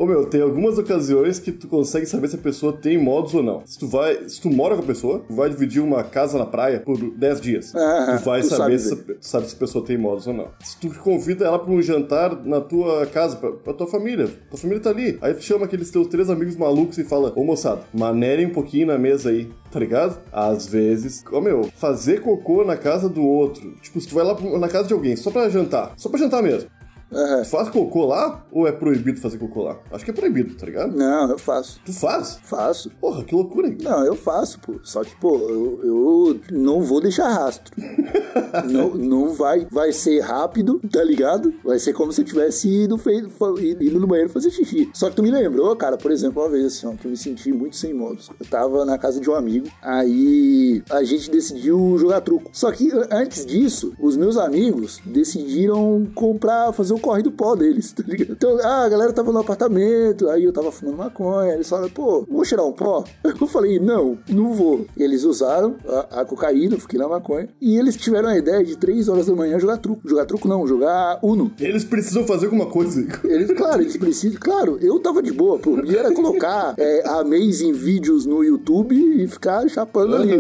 Ô 0.02 0.06
meu, 0.08 0.26
tem 0.26 0.42
algumas 0.42 0.80
ocasiões 0.80 1.38
que 1.38 1.52
tu 1.52 1.68
consegue 1.68 2.08
saber 2.08 2.28
se 2.28 2.36
a 2.36 2.40
pessoa 2.40 2.74
tem 2.74 2.98
modos 2.98 3.36
ou 3.36 3.44
não. 3.44 3.62
Se 3.66 3.78
tu 3.78 3.88
vai, 3.88 4.28
se 4.28 4.42
tu 4.42 4.50
mora 4.50 4.76
com 4.76 4.82
a 4.82 4.86
pessoa, 4.86 5.20
tu 5.28 5.36
vai 5.36 5.48
dividir 5.48 5.80
uma 5.80 6.04
casa 6.04 6.40
na 6.40 6.46
praia 6.46 6.80
por 6.80 6.98
10 6.98 7.42
dias. 7.42 7.76
Ah, 7.76 8.18
tu 8.18 8.26
vai 8.26 8.42
tu 8.42 8.48
saber 8.48 8.80
sabe 8.80 9.04
se, 9.04 9.18
sabe 9.22 9.50
se 9.50 9.56
a 9.56 9.60
pessoa 9.60 9.86
tem 9.86 10.00
modos 10.00 10.26
ou 10.26 10.34
não. 10.34 10.48
Se 10.60 10.80
tu 10.80 10.90
convida 11.00 11.46
ela 11.46 11.60
pra 11.60 11.72
um 11.72 11.80
jantar 11.84 12.31
na 12.36 12.62
tua 12.62 13.06
casa, 13.08 13.36
pra, 13.36 13.52
pra 13.52 13.74
tua 13.74 13.88
família, 13.88 14.28
tua 14.50 14.60
família 14.60 14.82
tá 14.82 14.90
ali. 14.90 15.18
Aí 15.22 15.34
tu 15.34 15.42
chama 15.42 15.66
aqueles 15.66 15.90
teus 15.90 16.08
três 16.08 16.30
amigos 16.30 16.56
malucos 16.56 16.98
e 16.98 17.04
fala: 17.04 17.34
Ô 17.36 17.44
moçada, 17.44 17.82
manerem 17.94 18.48
um 18.48 18.52
pouquinho 18.52 18.88
na 18.88 18.98
mesa 18.98 19.30
aí, 19.30 19.50
tá 19.72 19.80
ligado? 19.80 20.20
Às 20.32 20.68
vezes, 20.68 21.24
ô 21.32 21.42
meu, 21.42 21.64
fazer 21.76 22.22
cocô 22.22 22.64
na 22.64 22.78
casa 22.78 23.10
do 23.10 23.24
outro. 23.24 23.76
Tipo, 23.82 24.00
se 24.00 24.08
tu 24.08 24.16
vai 24.16 24.24
lá 24.24 24.36
na 24.60 24.68
casa 24.68 24.88
de 24.88 24.94
alguém 24.94 25.16
só 25.16 25.32
pra 25.32 25.50
jantar, 25.50 25.94
só 25.98 26.10
pra 26.10 26.20
jantar 26.20 26.42
mesmo. 26.42 26.70
Aham. 27.14 27.42
Tu 27.44 27.50
faz 27.50 27.70
cocô 27.70 28.06
lá 28.06 28.46
ou 28.52 28.68
é 28.68 28.72
proibido 28.72 29.20
fazer 29.20 29.38
cocô 29.38 29.64
lá? 29.64 29.78
Acho 29.92 30.06
que 30.06 30.12
é 30.12 30.14
proibido, 30.14 30.56
tá 30.56 30.66
ligado? 30.66 30.96
Não, 30.96 31.30
eu 31.30 31.38
faço. 31.38 31.80
Tu 31.86 31.94
faz? 31.94 32.40
Faço. 32.44 32.90
Porra, 33.02 33.24
que 33.24 33.36
loucura, 33.36 33.68
hein? 33.68 33.78
Não, 33.82 34.06
eu 34.06 34.16
faço, 34.16 34.60
pô. 34.60 34.76
Só 34.84 35.04
que, 35.04 35.16
pô, 35.18 35.36
eu, 35.38 35.80
eu 35.84 36.40
não 36.52 36.82
vou 36.82 37.02
deixar 37.02 37.28
rastro. 37.28 37.74
não, 38.70 38.96
não 38.96 39.34
vai. 39.34 39.68
Vai 39.70 39.92
ser 39.92 40.22
rápido, 40.22 40.80
tá 40.92 41.04
ligado? 41.04 41.54
Vai 41.64 41.80
ser 41.80 41.94
como 41.94 42.14
se 42.14 42.22
eu 42.22 42.26
tivesse 42.26 42.68
ido, 42.70 42.98
feito, 42.98 43.30
ido 43.60 44.00
no 44.00 44.08
banheiro 44.08 44.30
fazer 44.30 44.50
xixi. 44.50 44.90
Só 44.94 45.10
que 45.10 45.16
tu 45.16 45.24
me 45.24 45.32
lembrou, 45.32 45.76
cara, 45.76 45.98
por 45.98 46.12
exemplo, 46.12 46.42
uma 46.42 46.50
vez 46.50 46.66
assim, 46.66 46.88
ó, 46.88 46.92
que 46.94 47.06
eu 47.06 47.12
me 47.12 47.18
senti 47.18 47.52
muito 47.52 47.76
sem 47.76 47.94
modos. 47.94 48.30
Eu 48.40 48.46
tava 48.46 48.86
na 48.86 48.98
casa 48.98 49.20
de 49.20 49.30
um 49.30 49.36
amigo, 49.36 49.68
aí 49.82 50.82
a 50.90 51.04
gente 51.04 51.30
decidiu 51.30 51.98
jogar 51.98 52.22
truco. 52.22 52.50
Só 52.54 52.72
que 52.72 52.90
antes 53.12 53.46
disso, 53.46 53.94
os 54.00 54.16
meus 54.16 54.38
amigos 54.38 55.02
decidiram 55.06 56.08
comprar, 56.16 56.72
fazer 56.72 56.94
o 56.94 57.01
corre 57.02 57.22
do 57.22 57.32
pó 57.32 57.56
deles, 57.56 57.92
tá 57.92 58.04
ligado? 58.06 58.32
Então, 58.32 58.58
ah, 58.62 58.86
a 58.86 58.90
galera 58.90 59.12
tava 59.12 59.32
no 59.32 59.40
apartamento, 59.40 60.30
aí 60.30 60.44
eu 60.44 60.54
tava 60.54 60.72
fumando 60.72 60.98
maconha, 60.98 61.54
eles 61.54 61.68
falaram, 61.68 61.90
pô, 61.90 62.26
vamos 62.30 62.48
cheirar 62.48 62.66
um 62.66 62.72
pó? 62.72 63.04
Eu 63.42 63.48
falei, 63.48 63.80
não, 63.80 64.20
não 64.30 64.54
vou. 64.54 64.86
E 64.96 65.02
eles 65.02 65.24
usaram 65.24 65.76
a, 65.88 66.22
a 66.22 66.26
cocaína, 66.26 66.78
fiquei 66.78 67.00
na 67.00 67.08
maconha, 67.08 67.50
e 67.60 67.76
eles 67.76 67.96
tiveram 67.96 68.30
a 68.30 68.38
ideia 68.38 68.64
de 68.64 68.78
3 68.78 69.10
horas 69.10 69.26
da 69.26 69.36
manhã 69.36 69.60
jogar 69.60 69.78
truco. 69.78 70.08
Jogar 70.08 70.26
truco 70.26 70.48
não, 70.48 70.68
jogar 70.68 71.20
Uno. 71.24 71.52
Eles 71.60 71.84
precisam 71.84 72.26
fazer 72.26 72.46
alguma 72.46 72.68
coisa. 72.68 73.02
Eles, 73.24 73.52
claro, 73.52 73.82
eles 73.82 73.98
precisam. 73.98 74.40
Claro, 74.40 74.78
eu 74.82 75.00
tava 75.00 75.24
de 75.24 75.32
boa. 75.32 75.58
Por 75.58 75.82
mim 75.82 75.96
era 75.96 76.14
colocar 76.14 76.76
é, 76.78 77.08
Amazing 77.08 77.74
vídeos 77.74 78.26
no 78.26 78.44
YouTube 78.44 78.96
e 78.96 79.28
ficar 79.28 79.68
chapando 79.68 80.16
ali. 80.16 80.32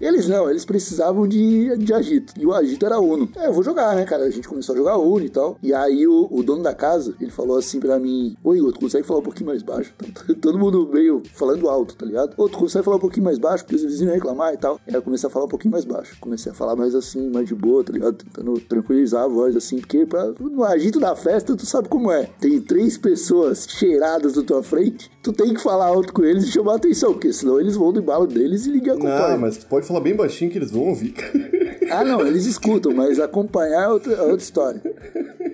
Eles 0.00 0.28
não, 0.28 0.48
eles 0.48 0.64
precisavam 0.64 1.26
de, 1.26 1.76
de 1.78 1.92
agito. 1.92 2.34
E 2.38 2.46
o 2.46 2.52
agito 2.52 2.86
era 2.86 3.00
Uno. 3.00 3.28
É, 3.36 3.46
eu 3.48 3.52
vou 3.52 3.62
jogar, 3.62 3.96
né, 3.96 4.04
cara? 4.04 4.24
A 4.24 4.30
gente 4.30 4.48
começou 4.48 4.74
a 4.74 4.78
jogar 4.78 4.98
Uno 4.98 5.24
e 5.24 5.30
tal. 5.30 5.58
E 5.62 5.72
aí 5.80 6.06
o, 6.06 6.28
o 6.30 6.42
dono 6.42 6.62
da 6.62 6.74
casa, 6.74 7.14
ele 7.20 7.30
falou 7.30 7.58
assim 7.58 7.80
pra 7.80 7.98
mim: 7.98 8.36
Ô 8.42 8.54
Igor, 8.54 8.72
tu 8.72 8.80
consegue 8.80 9.06
falar 9.06 9.20
um 9.20 9.24
pouquinho 9.24 9.46
mais 9.46 9.62
baixo? 9.62 9.92
Todo 10.40 10.58
mundo 10.58 10.88
meio 10.92 11.22
falando 11.34 11.68
alto, 11.68 11.94
tá 11.94 12.06
ligado? 12.06 12.34
Ô, 12.36 12.48
tu 12.48 12.58
consegue 12.58 12.84
falar 12.84 12.96
um 12.96 13.00
pouquinho 13.00 13.24
mais 13.24 13.38
baixo, 13.38 13.64
porque 13.64 13.76
os 13.76 13.84
vizinhos 13.84 14.14
reclamar 14.14 14.54
e 14.54 14.56
tal. 14.56 14.80
Aí 14.86 14.94
eu 14.94 15.02
comecei 15.02 15.26
a 15.28 15.30
falar 15.30 15.46
um 15.46 15.48
pouquinho 15.48 15.72
mais 15.72 15.84
baixo. 15.84 16.16
Comecei 16.20 16.52
a 16.52 16.54
falar 16.54 16.76
mais 16.76 16.94
assim, 16.94 17.30
mais 17.30 17.46
de 17.46 17.54
boa, 17.54 17.82
tá 17.82 17.92
ligado? 17.92 18.16
Tentando 18.16 18.58
tranquilizar 18.60 19.24
a 19.24 19.28
voz, 19.28 19.56
assim, 19.56 19.78
porque 19.78 20.06
pra, 20.06 20.32
no 20.38 20.64
agito 20.64 21.00
da 21.00 21.16
festa, 21.16 21.56
tu 21.56 21.66
sabe 21.66 21.88
como 21.88 22.10
é. 22.10 22.28
Tem 22.40 22.60
três 22.60 22.98
pessoas 22.98 23.66
cheiradas 23.68 24.36
na 24.36 24.42
tua 24.42 24.62
frente, 24.62 25.10
tu 25.22 25.32
tem 25.32 25.54
que 25.54 25.60
falar 25.60 25.86
alto 25.86 26.12
com 26.12 26.24
eles 26.24 26.44
e 26.44 26.52
chamar 26.52 26.76
atenção, 26.76 27.12
porque 27.12 27.32
senão 27.32 27.60
eles 27.60 27.76
vão 27.76 27.92
do 27.92 28.00
embalo 28.00 28.26
deles 28.26 28.66
e 28.66 28.70
ninguém 28.70 28.92
acompanha. 28.92 29.28
Não, 29.28 29.38
mas 29.38 29.58
tu 29.58 29.66
pode 29.66 29.86
falar 29.86 30.00
bem 30.00 30.14
baixinho 30.14 30.50
que 30.50 30.58
eles 30.58 30.70
vão 30.70 30.88
ouvir, 30.88 31.12
cara. 31.12 31.50
Ah, 31.90 32.04
não, 32.04 32.24
eles 32.24 32.46
escutam, 32.46 32.92
mas 32.94 33.18
acompanhar 33.18 33.84
é 33.84 33.88
outra, 33.88 34.12
é 34.12 34.22
outra 34.22 34.36
história. 34.36 34.80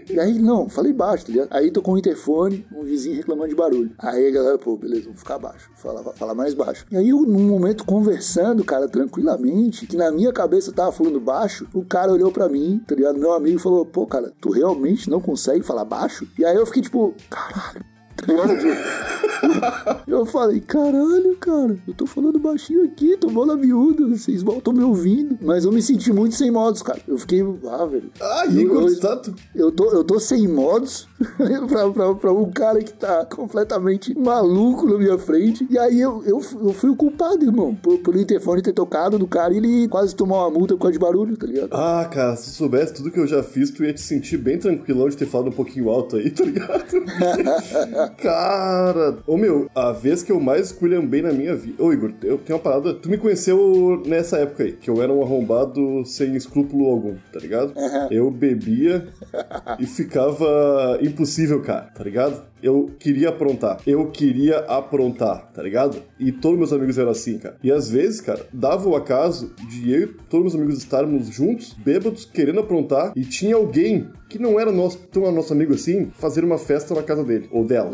E 0.08 0.20
aí, 0.20 0.38
não, 0.38 0.68
falei 0.68 0.92
baixo, 0.92 1.26
tá 1.26 1.32
ligado? 1.32 1.48
Aí 1.50 1.70
tocou 1.70 1.94
um 1.94 1.98
interfone, 1.98 2.66
um 2.72 2.82
vizinho 2.82 3.16
reclamando 3.16 3.48
de 3.48 3.54
barulho. 3.54 3.90
Aí 3.98 4.28
a 4.28 4.30
galera, 4.30 4.58
pô, 4.58 4.76
beleza, 4.76 5.04
vamos 5.04 5.18
ficar 5.18 5.38
baixo. 5.38 5.70
Falar 5.74 6.02
fala 6.14 6.34
mais 6.34 6.54
baixo. 6.54 6.86
E 6.90 6.96
aí, 6.96 7.08
eu, 7.08 7.22
num 7.22 7.48
momento, 7.48 7.84
conversando, 7.84 8.64
cara, 8.64 8.88
tranquilamente, 8.88 9.86
que 9.86 9.96
na 9.96 10.10
minha 10.10 10.32
cabeça 10.32 10.72
tava 10.72 10.92
falando 10.92 11.20
baixo, 11.20 11.66
o 11.74 11.84
cara 11.84 12.12
olhou 12.12 12.30
pra 12.30 12.48
mim, 12.48 12.80
tá 12.86 12.94
ligado? 12.94 13.18
Meu 13.18 13.32
amigo 13.32 13.58
falou, 13.58 13.84
pô, 13.84 14.06
cara, 14.06 14.32
tu 14.40 14.50
realmente 14.50 15.10
não 15.10 15.20
consegue 15.20 15.62
falar 15.64 15.84
baixo? 15.84 16.26
E 16.38 16.44
aí 16.44 16.56
eu 16.56 16.66
fiquei 16.66 16.82
tipo, 16.82 17.14
caralho. 17.28 17.84
Tá 18.16 18.26
ligado? 18.26 18.56
Eu 20.06 20.24
falei, 20.26 20.60
caralho, 20.60 21.36
cara, 21.40 21.76
eu 21.86 21.94
tô 21.94 22.06
falando 22.06 22.38
baixinho 22.38 22.84
aqui, 22.84 23.16
tô 23.16 23.28
bola 23.28 23.56
miúda, 23.56 24.06
vocês 24.08 24.42
mal 24.42 24.58
estão 24.58 24.72
me 24.72 24.82
ouvindo. 24.82 25.36
Mas 25.42 25.64
eu 25.64 25.72
me 25.72 25.82
senti 25.82 26.12
muito 26.12 26.34
sem 26.34 26.50
modos, 26.50 26.80
cara. 26.82 27.00
Eu 27.06 27.18
fiquei, 27.18 27.42
ah, 27.68 27.84
velho. 27.86 28.10
Ah, 28.20 28.44
Eu- 28.46 28.60
Igor, 28.60 28.82
eu- 28.88 29.20
tu- 29.22 29.34
Eu 29.54 29.72
tô, 29.72 29.90
eu 29.92 30.04
tô 30.04 30.18
sem 30.20 30.46
modos 30.48 31.08
pra, 31.68 31.90
pra, 31.90 32.14
pra 32.14 32.32
um 32.32 32.50
cara 32.50 32.82
que 32.82 32.92
tá 32.92 33.24
completamente 33.26 34.16
maluco 34.18 34.86
na 34.88 34.96
minha 34.98 35.18
frente. 35.18 35.66
E 35.70 35.78
aí 35.78 36.00
eu, 36.00 36.22
eu, 36.24 36.40
eu 36.62 36.72
fui 36.72 36.90
o 36.90 36.96
culpado, 36.96 37.44
irmão, 37.44 37.74
por, 37.74 37.98
por 37.98 38.16
interfone 38.16 38.62
ter 38.62 38.72
tocado 38.72 39.18
no 39.18 39.26
cara 39.26 39.52
e 39.52 39.58
ele 39.58 39.88
quase 39.88 40.14
tomou 40.14 40.38
uma 40.38 40.50
multa 40.50 40.74
por 40.74 40.80
causa 40.82 40.92
de 40.92 40.98
barulho, 40.98 41.36
tá 41.36 41.46
ligado? 41.46 41.68
Ah, 41.72 42.08
cara, 42.10 42.36
se 42.36 42.50
tu 42.50 42.56
soubesse 42.56 42.94
tudo 42.94 43.10
que 43.10 43.18
eu 43.20 43.26
já 43.26 43.42
fiz, 43.42 43.70
tu 43.70 43.84
ia 43.84 43.92
te 43.92 44.00
sentir 44.00 44.36
bem 44.38 44.58
tranquilão 44.58 45.08
de 45.08 45.16
ter 45.16 45.26
falado 45.26 45.48
um 45.48 45.52
pouquinho 45.52 45.88
alto 45.90 46.16
aí, 46.16 46.30
tá 46.30 46.44
ligado? 46.44 46.84
cara, 48.22 49.18
ô 49.26 49.36
meu, 49.46 49.70
a 49.74 49.92
vez 49.92 50.24
que 50.24 50.32
eu 50.32 50.40
mais 50.40 50.66
esculhambei 50.66 51.22
na 51.22 51.32
minha 51.32 51.54
vida. 51.54 51.80
Ô 51.82 51.92
Igor, 51.92 52.12
eu 52.22 52.36
tenho 52.36 52.58
uma 52.58 52.62
parada. 52.62 52.92
Tu 52.92 53.08
me 53.08 53.16
conheceu 53.16 54.02
nessa 54.04 54.38
época 54.38 54.64
aí, 54.64 54.72
que 54.72 54.90
eu 54.90 55.00
era 55.00 55.12
um 55.12 55.22
arrombado 55.22 56.04
sem 56.04 56.34
escrúpulo 56.34 56.86
algum, 56.86 57.14
tá 57.32 57.38
ligado? 57.38 57.72
Eu 58.10 58.30
bebia 58.30 59.06
e 59.78 59.86
ficava 59.86 60.98
impossível, 61.00 61.62
cara, 61.62 61.82
tá 61.82 62.02
ligado? 62.02 62.44
Eu 62.60 62.90
queria 62.98 63.28
aprontar. 63.28 63.80
Eu 63.86 64.10
queria 64.10 64.58
aprontar, 64.60 65.52
tá 65.52 65.62
ligado? 65.62 66.02
E 66.18 66.32
todos 66.32 66.58
meus 66.58 66.72
amigos 66.72 66.98
eram 66.98 67.10
assim, 67.10 67.38
cara. 67.38 67.56
E 67.62 67.70
às 67.70 67.88
vezes, 67.88 68.20
cara, 68.20 68.46
dava 68.52 68.88
o 68.88 68.96
acaso 68.96 69.54
de 69.68 69.92
eu 69.92 70.02
e 70.02 70.06
todos 70.28 70.46
meus 70.46 70.54
amigos 70.56 70.78
estarmos 70.78 71.28
juntos, 71.28 71.72
bêbados, 71.74 72.24
querendo 72.24 72.60
aprontar, 72.60 73.12
e 73.14 73.24
tinha 73.24 73.54
alguém 73.54 74.08
que 74.28 74.38
não 74.38 74.58
era 74.58 74.72
nosso, 74.72 74.98
tão 75.06 75.30
nosso 75.30 75.52
amigo 75.52 75.74
assim, 75.74 76.10
fazer 76.14 76.42
uma 76.42 76.58
festa 76.58 76.94
na 76.94 77.02
casa 77.02 77.22
dele, 77.22 77.48
ou 77.52 77.64
dela. 77.64 77.90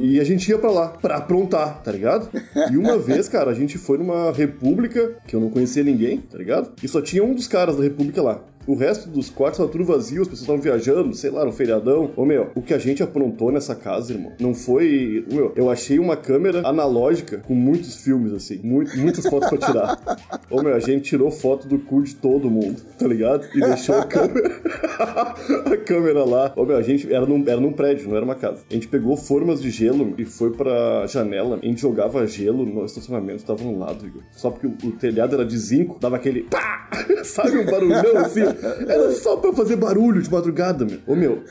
E 0.00 0.20
a 0.20 0.24
gente 0.24 0.48
ia 0.48 0.58
pra 0.58 0.70
lá, 0.70 0.88
pra 0.88 1.16
aprontar, 1.16 1.82
tá 1.82 1.92
ligado? 1.92 2.28
E 2.70 2.76
uma 2.76 2.98
vez, 2.98 3.28
cara, 3.28 3.50
a 3.50 3.54
gente 3.54 3.78
foi 3.78 3.98
numa 3.98 4.32
república 4.32 5.16
que 5.26 5.34
eu 5.34 5.40
não 5.40 5.50
conhecia 5.50 5.82
ninguém, 5.82 6.18
tá 6.18 6.38
ligado? 6.38 6.72
E 6.82 6.88
só 6.88 7.00
tinha 7.00 7.22
um 7.24 7.34
dos 7.34 7.46
caras 7.46 7.76
da 7.76 7.82
república 7.82 8.22
lá. 8.22 8.40
O 8.66 8.74
resto 8.74 9.08
dos 9.08 9.30
quartos 9.30 9.58
tava 9.58 9.70
tudo 9.70 9.84
vazio, 9.84 10.22
as 10.22 10.28
pessoas 10.28 10.42
estavam 10.42 10.60
viajando, 10.60 11.14
sei 11.14 11.30
lá, 11.30 11.44
no 11.44 11.52
feriadão. 11.52 12.10
Ô 12.16 12.24
meu, 12.24 12.50
o 12.54 12.60
que 12.60 12.74
a 12.74 12.78
gente 12.78 13.02
aprontou 13.02 13.52
nessa 13.52 13.74
casa, 13.74 14.12
irmão, 14.12 14.32
não 14.40 14.54
foi. 14.54 15.24
Meu, 15.30 15.52
eu 15.54 15.70
achei 15.70 15.98
uma 15.98 16.16
câmera 16.16 16.66
analógica 16.66 17.38
com 17.38 17.54
muitos 17.54 17.96
filmes, 17.96 18.32
assim, 18.32 18.60
muito, 18.62 18.96
muitas 18.98 19.24
fotos 19.26 19.48
pra 19.48 19.58
tirar. 19.58 20.20
Ô 20.50 20.62
meu, 20.62 20.74
a 20.74 20.80
gente 20.80 21.02
tirou 21.02 21.30
foto 21.30 21.68
do 21.68 21.78
cu 21.78 22.02
de 22.02 22.14
todo 22.14 22.50
mundo, 22.50 22.80
tá 22.98 23.06
ligado? 23.06 23.46
E 23.54 23.60
deixou 23.60 23.96
a 23.96 24.04
câmera. 24.04 24.60
a 25.72 25.76
câmera 25.76 26.24
lá. 26.24 26.52
Ô 26.56 26.64
meu, 26.64 26.76
a 26.76 26.82
gente 26.82 27.12
era 27.12 27.26
num, 27.26 27.42
era 27.46 27.60
num 27.60 27.72
prédio, 27.72 28.08
não 28.08 28.16
era 28.16 28.24
uma 28.24 28.34
casa. 28.34 28.62
A 28.68 28.74
gente 28.74 28.88
pegou 28.88 29.16
formas 29.16 29.60
de 29.60 29.70
gelo 29.70 30.14
e 30.18 30.24
foi 30.24 30.50
pra 30.50 31.06
janela. 31.06 31.58
A 31.62 31.66
gente 31.66 31.80
jogava 31.80 32.26
gelo 32.26 32.64
no 32.64 32.84
estacionamento, 32.84 33.44
tava 33.44 33.62
um 33.64 33.78
lado, 33.78 34.06
Igor. 34.06 34.22
Só 34.32 34.50
porque 34.50 34.66
o, 34.66 34.88
o 34.88 34.92
telhado 34.92 35.34
era 35.34 35.44
de 35.44 35.56
zinco, 35.56 35.98
dava 36.00 36.16
aquele. 36.16 36.42
Pá! 36.42 36.88
Sabe 37.24 37.58
um 37.58 37.64
barulhão 37.64 38.18
assim? 38.18 38.42
Era 38.88 39.10
só 39.12 39.36
pra 39.36 39.52
fazer 39.52 39.76
barulho 39.76 40.20
de 40.22 40.30
madrugada, 40.30 40.84
meu. 40.84 40.98
Ô 41.06 41.14
meu. 41.16 41.42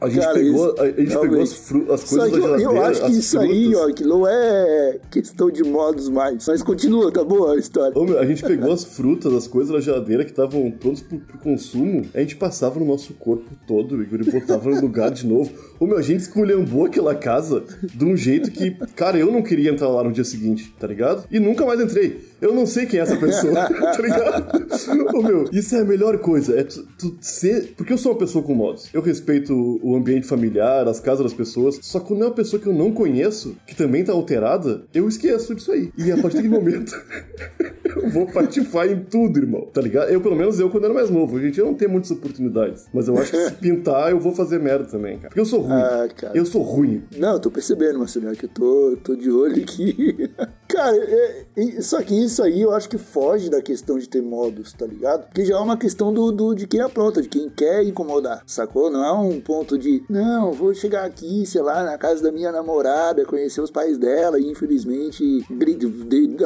A 0.00 0.08
gente 0.08 0.20
Cara, 0.22 0.34
pegou, 0.34 0.66
isso- 0.72 0.82
a, 0.82 0.86
gente 0.86 1.18
pegou 1.18 1.42
as, 1.42 1.52
fru- 1.52 1.92
as 1.92 2.04
coisas 2.04 2.20
aí, 2.26 2.30
da 2.32 2.40
geladeira. 2.40 2.72
eu 2.72 2.82
acho 2.84 3.04
que 3.06 3.12
isso 3.12 3.38
aí, 3.38 3.64
frutas. 3.66 3.80
ó, 3.82 3.92
que 3.92 4.04
não 4.04 4.26
é 4.28 4.98
questão 5.10 5.50
de 5.50 5.62
modos 5.64 6.08
mais. 6.08 6.46
Mas 6.46 6.62
continua, 6.62 7.12
tá 7.12 7.22
boa 7.24 7.54
a 7.54 7.56
história. 7.56 7.96
Ô, 7.98 8.04
meu, 8.04 8.18
a 8.18 8.24
gente 8.26 8.42
pegou 8.42 8.72
as 8.72 8.84
frutas, 8.84 9.32
as 9.32 9.46
coisas 9.46 9.72
da 9.72 9.80
geladeira 9.80 10.24
que 10.24 10.30
estavam 10.30 10.70
prontas 10.70 11.00
pro, 11.02 11.18
pro 11.18 11.38
consumo, 11.38 12.02
a 12.14 12.20
gente 12.20 12.36
passava 12.36 12.78
no 12.78 12.86
nosso 12.86 13.14
corpo 13.14 13.50
todo, 13.66 14.02
Igor, 14.02 14.20
e 14.26 14.30
botava 14.30 14.70
no 14.70 14.80
lugar 14.80 15.10
de 15.10 15.26
novo. 15.26 15.50
Ô, 15.78 15.86
meu, 15.86 15.98
a 15.98 16.02
gente 16.02 16.20
esculhambou 16.20 16.86
aquela 16.86 17.14
casa 17.14 17.62
de 17.82 18.04
um 18.04 18.16
jeito 18.16 18.50
que, 18.50 18.70
cara, 18.94 19.18
eu 19.18 19.30
não 19.30 19.42
queria 19.42 19.70
entrar 19.70 19.88
lá 19.88 20.02
no 20.04 20.12
dia 20.12 20.24
seguinte, 20.24 20.74
tá 20.78 20.86
ligado? 20.86 21.24
E 21.30 21.38
nunca 21.40 21.64
mais 21.66 21.80
entrei. 21.80 22.29
Eu 22.40 22.54
não 22.54 22.66
sei 22.66 22.86
quem 22.86 22.98
é 23.00 23.02
essa 23.02 23.16
pessoa, 23.16 23.54
tá 23.68 23.98
ligado? 24.00 25.16
Ô, 25.16 25.22
meu, 25.22 25.48
isso 25.52 25.74
é 25.74 25.80
a 25.80 25.84
melhor 25.84 26.18
coisa, 26.18 26.58
é 26.58 26.64
tu, 26.64 26.86
tu 26.98 27.16
ser... 27.20 27.74
Porque 27.76 27.92
eu 27.92 27.98
sou 27.98 28.12
uma 28.12 28.18
pessoa 28.18 28.44
com 28.44 28.54
modos. 28.54 28.88
Eu 28.92 29.02
respeito 29.02 29.80
o 29.82 29.94
ambiente 29.94 30.26
familiar, 30.26 30.86
as 30.88 31.00
casas 31.00 31.24
das 31.24 31.34
pessoas, 31.34 31.78
só 31.82 32.00
que 32.00 32.06
quando 32.08 32.22
é 32.22 32.26
uma 32.26 32.34
pessoa 32.34 32.60
que 32.60 32.66
eu 32.66 32.74
não 32.74 32.92
conheço, 32.92 33.56
que 33.66 33.74
também 33.74 34.04
tá 34.04 34.12
alterada, 34.12 34.84
eu 34.94 35.08
esqueço 35.08 35.54
disso 35.54 35.72
aí. 35.72 35.92
E 35.96 36.10
a 36.10 36.16
partir 36.16 36.36
daquele 36.36 36.48
momento... 36.54 36.92
Eu 38.02 38.10
vou 38.10 38.26
patifar 38.26 38.90
em 38.90 39.00
tudo, 39.00 39.38
irmão. 39.38 39.66
Tá 39.72 39.80
ligado? 39.80 40.10
Eu, 40.10 40.20
pelo 40.20 40.36
menos, 40.36 40.58
eu 40.58 40.70
quando 40.70 40.84
era 40.84 40.94
mais 40.94 41.10
novo. 41.10 41.36
A 41.36 41.40
gente 41.40 41.60
não 41.60 41.74
tem 41.74 41.88
muitas 41.88 42.10
oportunidades. 42.10 42.86
Mas 42.92 43.08
eu 43.08 43.18
acho 43.18 43.30
que 43.30 43.36
se 43.36 43.52
pintar, 43.60 44.10
eu 44.10 44.18
vou 44.18 44.32
fazer 44.32 44.58
merda 44.58 44.84
também, 44.84 45.16
cara. 45.16 45.28
Porque 45.28 45.40
eu 45.40 45.46
sou 45.46 45.60
ruim. 45.60 45.72
Ah, 45.72 46.08
cara. 46.14 46.36
Eu 46.36 46.46
sou 46.46 46.62
ruim. 46.62 47.04
Não, 47.16 47.34
eu 47.34 47.40
tô 47.40 47.50
percebendo, 47.50 47.98
Marcelinho, 47.98 48.34
que 48.34 48.46
eu 48.46 48.48
tô, 48.48 48.96
tô 49.02 49.14
de 49.14 49.30
olho 49.30 49.62
aqui. 49.62 50.30
Cara, 50.70 50.96
é, 50.96 51.46
é, 51.56 51.80
só 51.82 52.00
que 52.00 52.14
isso 52.14 52.40
aí 52.44 52.62
eu 52.62 52.72
acho 52.72 52.88
que 52.88 52.96
foge 52.96 53.50
da 53.50 53.60
questão 53.60 53.98
de 53.98 54.08
ter 54.08 54.22
modos, 54.22 54.72
tá 54.72 54.86
ligado? 54.86 55.26
Porque 55.26 55.44
já 55.44 55.56
é 55.56 55.58
uma 55.58 55.76
questão 55.76 56.12
do, 56.12 56.30
do 56.30 56.54
de 56.54 56.64
quem 56.64 56.80
apronta, 56.80 57.20
de 57.20 57.28
quem 57.28 57.50
quer 57.50 57.82
incomodar, 57.82 58.44
sacou? 58.46 58.88
Não 58.88 59.04
é 59.04 59.12
um 59.12 59.40
ponto 59.40 59.76
de, 59.76 60.04
não, 60.08 60.52
vou 60.52 60.72
chegar 60.72 61.04
aqui, 61.04 61.44
sei 61.44 61.60
lá, 61.60 61.82
na 61.82 61.98
casa 61.98 62.22
da 62.22 62.30
minha 62.30 62.52
namorada, 62.52 63.24
conhecer 63.24 63.60
os 63.60 63.70
pais 63.70 63.98
dela 63.98 64.38
e 64.38 64.48
infelizmente 64.48 65.44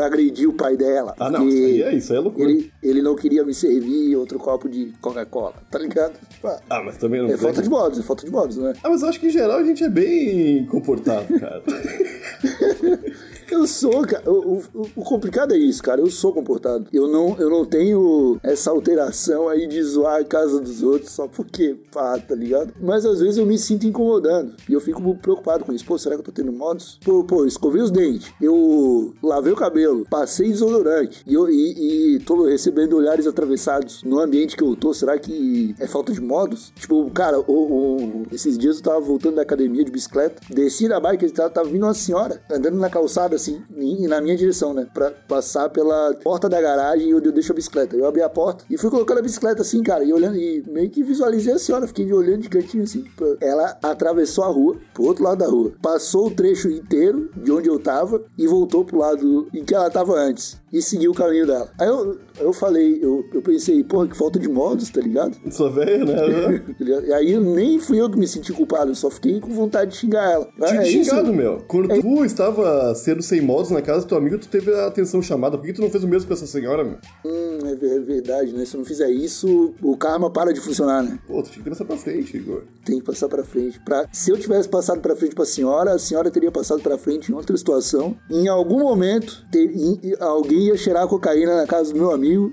agredir 0.02 0.48
o 0.48 0.54
pai 0.54 0.74
dela. 0.74 1.14
Ah, 1.18 1.30
não. 1.30 1.43
Porque 1.44 1.64
aí 1.64 1.82
é, 1.82 1.94
isso 1.94 2.12
aí 2.12 2.18
é 2.18 2.20
loucura. 2.20 2.50
Ele, 2.50 2.72
ele 2.82 3.02
não 3.02 3.14
queria 3.14 3.44
me 3.44 3.54
servir 3.54 4.16
outro 4.16 4.38
copo 4.38 4.68
de 4.68 4.92
Coca-Cola, 5.00 5.54
tá 5.70 5.78
ligado? 5.78 6.14
Ah, 6.44 6.60
Ah, 6.70 6.82
mas 6.82 6.96
também 6.96 7.20
não 7.20 7.26
É 7.28 7.32
tem- 7.32 7.38
falta 7.38 7.62
de 7.62 7.68
modos, 7.70 7.98
é 7.98 8.02
falta 8.02 8.24
de 8.24 8.30
modos, 8.30 8.56
né? 8.56 8.72
Ah, 8.82 8.90
mas 8.90 9.02
eu 9.02 9.08
acho 9.08 9.20
que 9.20 9.26
em 9.26 9.30
geral 9.30 9.58
a 9.58 9.64
gente 9.64 9.82
é 9.84 9.88
bem 9.88 10.66
comportado, 10.66 11.26
cara. 11.38 11.62
Eu 13.50 13.66
sou, 13.66 14.02
cara. 14.02 14.28
O, 14.30 14.56
o- 14.74 14.88
o 14.96 15.04
complicado 15.04 15.52
é 15.52 15.58
isso, 15.58 15.82
cara. 15.82 16.00
Eu 16.00 16.10
sou 16.10 16.32
comportado. 16.32 16.86
Eu 16.92 17.06
não, 17.06 17.36
eu 17.38 17.50
não 17.50 17.64
tenho 17.64 18.38
essa 18.42 18.70
alteração 18.70 19.48
aí 19.48 19.66
de 19.66 19.80
zoar 19.82 20.20
a 20.20 20.24
casa 20.24 20.58
dos 20.60 20.82
outros 20.82 21.12
só 21.12 21.28
porque 21.28 21.76
pá, 21.92 22.18
tá 22.18 22.34
ligado? 22.34 22.72
Mas 22.80 23.04
às 23.04 23.20
vezes 23.20 23.36
eu 23.36 23.46
me 23.46 23.58
sinto 23.58 23.86
incomodando. 23.86 24.54
E 24.68 24.72
eu 24.72 24.80
fico 24.80 25.14
preocupado 25.18 25.64
com 25.64 25.72
isso. 25.72 25.84
Pô, 25.84 25.96
será 25.98 26.14
que 26.16 26.20
eu 26.22 26.24
tô 26.24 26.32
tendo 26.32 26.52
modos? 26.52 26.98
Pô, 27.04 27.22
pô, 27.22 27.44
escovei 27.44 27.82
os 27.82 27.90
dentes. 27.90 28.32
Eu 28.40 29.12
lavei 29.22 29.52
o 29.52 29.56
cabelo. 29.56 30.06
Passei 30.08 30.48
desodorante. 30.48 31.22
E, 31.26 31.34
eu, 31.34 31.48
e, 31.48 32.14
e 32.16 32.18
tô 32.20 32.44
recebendo 32.46 32.96
olhares 32.96 33.26
atravessados 33.26 34.02
no 34.02 34.18
ambiente 34.20 34.56
que 34.56 34.64
eu 34.64 34.74
tô. 34.74 34.92
Será 34.94 35.18
que 35.18 35.74
é 35.78 35.86
falta 35.86 36.12
de 36.12 36.20
modos? 36.20 36.72
Tipo, 36.76 37.08
cara, 37.10 37.38
o, 37.40 38.22
esses 38.32 38.56
dias 38.56 38.78
eu 38.78 38.82
tava 38.82 39.00
voltando 39.00 39.36
da 39.36 39.42
academia 39.42 39.84
de 39.84 39.92
bicicleta. 39.92 40.40
Desci 40.48 40.88
da 40.88 40.98
bike 40.98 41.30
tava, 41.30 41.50
tava 41.50 41.68
vindo 41.68 41.84
uma 41.84 41.94
senhora 41.94 42.33
andando 42.50 42.76
na 42.76 42.90
calçada 42.90 43.36
assim, 43.36 43.62
e, 43.76 44.06
na 44.06 44.20
minha 44.20 44.36
direção, 44.36 44.72
né? 44.74 44.86
Pra 44.92 45.10
passar 45.10 45.68
pela 45.68 46.14
porta 46.22 46.48
da 46.48 46.60
garagem 46.60 47.14
onde 47.14 47.28
eu 47.28 47.32
deixo 47.32 47.52
a 47.52 47.54
bicicleta. 47.54 47.96
Eu 47.96 48.06
abri 48.06 48.22
a 48.22 48.28
porta 48.28 48.64
e 48.68 48.76
fui 48.76 48.90
colocando 48.90 49.18
a 49.18 49.22
bicicleta 49.22 49.62
assim, 49.62 49.82
cara, 49.82 50.04
e 50.04 50.12
olhando, 50.12 50.36
e 50.36 50.62
meio 50.68 50.90
que 50.90 51.02
visualizei 51.02 51.54
a 51.54 51.58
senhora. 51.58 51.86
Fiquei 51.86 52.10
olhando 52.12 52.42
de 52.42 52.48
cantinho 52.48 52.84
assim. 52.84 53.04
Ela 53.40 53.78
atravessou 53.82 54.44
a 54.44 54.48
rua, 54.48 54.76
pro 54.92 55.04
outro 55.04 55.24
lado 55.24 55.38
da 55.38 55.46
rua, 55.46 55.72
passou 55.80 56.26
o 56.26 56.30
trecho 56.30 56.68
inteiro 56.68 57.30
de 57.36 57.50
onde 57.52 57.68
eu 57.68 57.78
tava 57.78 58.22
e 58.36 58.46
voltou 58.46 58.84
pro 58.84 58.98
lado 58.98 59.48
em 59.52 59.64
que 59.64 59.74
ela 59.74 59.90
tava 59.90 60.14
antes. 60.14 60.56
E 60.74 60.82
seguiu 60.82 61.12
o 61.12 61.14
caminho 61.14 61.46
dela. 61.46 61.70
Aí 61.80 61.86
eu, 61.86 62.18
eu 62.40 62.52
falei, 62.52 62.98
eu, 63.00 63.24
eu 63.32 63.40
pensei, 63.40 63.82
porra, 63.84 64.08
que 64.08 64.16
falta 64.16 64.38
de 64.38 64.48
modos, 64.48 64.90
tá 64.90 65.00
ligado? 65.00 65.36
Sua 65.52 65.70
velha, 65.70 66.04
né? 66.04 66.64
E 67.06 67.12
aí 67.12 67.38
nem 67.38 67.78
fui 67.78 68.00
eu 68.00 68.10
que 68.10 68.18
me 68.18 68.26
senti 68.26 68.52
culpado, 68.52 68.90
eu 68.90 68.94
só 68.94 69.08
fiquei 69.10 69.40
com 69.40 69.50
vontade 69.50 69.92
de 69.92 69.96
xingar 69.98 70.30
ela. 70.32 70.48
Tinha 70.66 70.80
É 70.80 70.82
te 70.82 71.00
isso. 71.00 71.10
xingado, 71.10 71.32
meu. 71.32 71.62
Quando 71.68 71.88
tu 72.00 72.24
estava 72.24 72.94
sendo 72.94 73.22
sem 73.22 73.40
modos 73.40 73.70
na 73.70 73.80
casa 73.80 74.00
do 74.00 74.08
teu 74.08 74.18
amigo, 74.18 74.38
tu 74.38 74.48
teve 74.48 74.72
a 74.74 74.86
atenção 74.86 75.22
chamada. 75.22 75.56
Por 75.56 75.64
que 75.66 75.72
tu 75.72 75.80
não 75.80 75.90
fez 75.90 76.02
o 76.02 76.08
mesmo 76.08 76.26
com 76.28 76.34
essa 76.34 76.46
senhora, 76.46 76.82
meu? 76.82 76.98
Hum, 77.24 77.58
é 77.66 77.84
é 77.94 77.98
verdade, 78.00 78.52
né? 78.52 78.64
Se 78.64 78.74
eu 78.74 78.78
não 78.78 78.84
fizer 78.84 79.10
isso, 79.10 79.74
o 79.82 79.96
karma 79.96 80.30
para 80.30 80.52
de 80.52 80.60
funcionar, 80.60 81.02
né? 81.02 81.18
Pô, 81.26 81.42
tu 81.42 81.50
tinha 81.50 81.62
que 81.62 81.70
pensar 81.70 81.84
pra 81.84 81.96
frente, 81.96 82.36
Igor. 82.36 82.62
Tem 82.84 82.98
que 82.98 83.04
passar 83.04 83.28
pra 83.28 83.44
frente. 83.44 83.78
Pra... 83.84 84.08
Se 84.12 84.30
eu 84.30 84.36
tivesse 84.38 84.68
passado 84.68 85.00
pra 85.00 85.14
frente 85.14 85.34
pra 85.34 85.44
senhora, 85.44 85.92
a 85.92 85.98
senhora 85.98 86.30
teria 86.30 86.50
passado 86.50 86.80
pra 86.82 86.98
frente 86.98 87.30
em 87.30 87.34
outra 87.34 87.56
situação. 87.56 88.16
Em 88.30 88.48
algum 88.48 88.80
momento, 88.80 89.44
ter- 89.52 89.70
em- 89.76 90.00
alguém 90.18 90.63
ia 90.66 90.76
cheirar 90.76 91.06
cocaína 91.06 91.56
na 91.56 91.66
casa 91.66 91.92
do 91.92 91.98
meu 91.98 92.10
amigo, 92.10 92.52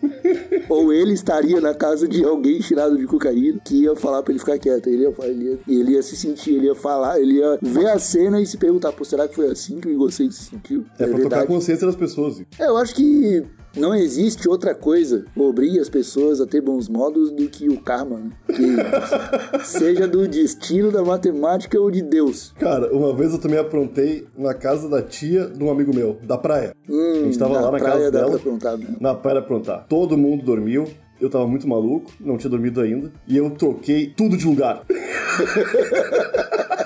ou 0.70 0.92
ele 0.94 1.14
estaria 1.14 1.60
na 1.60 1.74
casa 1.74 2.08
de 2.08 2.24
alguém 2.24 2.62
cheirado 2.62 2.98
de 2.98 3.06
cocaína, 3.06 3.60
que 3.64 3.84
ia 3.84 3.96
falar 3.96 4.24
pra 4.24 4.32
ele 4.32 4.40
ficar 4.40 4.58
quieto. 4.58 4.88
Ele 4.88 5.04
ia, 5.04 5.14
ele 5.24 5.44
ia, 5.44 5.60
ele 5.68 5.92
ia 5.94 6.02
se 6.02 6.16
sentir, 6.16 6.56
ele 6.56 6.68
ia 6.68 6.76
falar, 6.76 7.20
ele 7.20 7.40
ia 7.40 7.58
ver 7.62 7.88
a 7.88 8.00
cena 8.00 8.42
e 8.42 8.46
se 8.46 8.58
perguntar, 8.58 8.92
pô, 8.92 9.04
será 9.04 9.28
que 9.28 9.36
foi 9.36 9.50
assim 9.50 9.80
que 9.80 9.88
o 9.88 9.92
Igocei 9.92 10.32
se 10.32 10.44
sentiu? 10.46 10.86
É, 11.00 11.08
pra 11.08 11.20
tocar 11.20 11.42
a 11.42 11.48
consciência 11.48 11.86
das 11.86 11.96
pessoas. 11.96 12.40
Igor. 12.40 12.48
É, 12.60 12.68
eu 12.68 12.78
acho 12.78 12.96
que 12.96 13.44
não 13.76 13.96
existe 13.96 14.48
outra 14.50 14.76
coisa 14.76 15.26
que 15.34 15.40
obrigue 15.40 15.80
as 15.80 15.90
pessoas 15.90 16.42
a 16.42 16.46
ter 16.46 16.62
bons 16.62 16.90
modos 16.90 17.32
do 17.32 17.48
que 17.48 17.70
o 17.70 17.80
karma, 17.82 18.18
né? 18.18 18.32
Que 18.48 19.64
seja 19.66 20.08
do 20.08 20.28
destino, 20.28 20.92
da 20.92 21.04
matemática 21.04 21.80
ou 21.80 21.90
de 21.90 22.02
Deus. 22.02 22.54
Cara, 22.60 22.94
uma 22.94 23.16
vez 23.16 23.32
eu 23.32 23.40
também 23.40 23.60
aprontei 23.60 24.28
na 24.38 24.54
casa 24.54 24.90
da 24.90 25.02
tia 25.02 25.46
de 25.48 25.64
um 25.64 25.72
amigo 25.72 25.96
meu, 25.96 26.18
da 26.24 26.38
praia. 26.38 26.76
a 26.90 27.24
gente 27.24 27.38
tava 27.38 27.54
lá 27.54 27.72
na 27.72 27.80
praia 27.80 27.94
casa 27.94 28.12
dela. 28.12 28.40
pra 28.40 28.78
mesmo. 28.78 28.98
Na 29.00 29.16
praia 29.16 29.40
aprontar. 29.40 29.86
Todo 29.88 30.18
mundo 30.18 30.44
dormiu. 30.44 30.88
Eu 31.20 31.30
tava 31.30 31.46
muito 31.48 31.68
maluco, 31.68 32.12
não 32.20 32.36
tinha 32.36 32.50
dormido 32.50 32.82
ainda. 32.82 33.12
E 33.28 33.38
eu 33.38 33.52
troquei 33.52 34.08
tudo 34.08 34.36
de 34.36 34.44
lugar. 34.46 34.84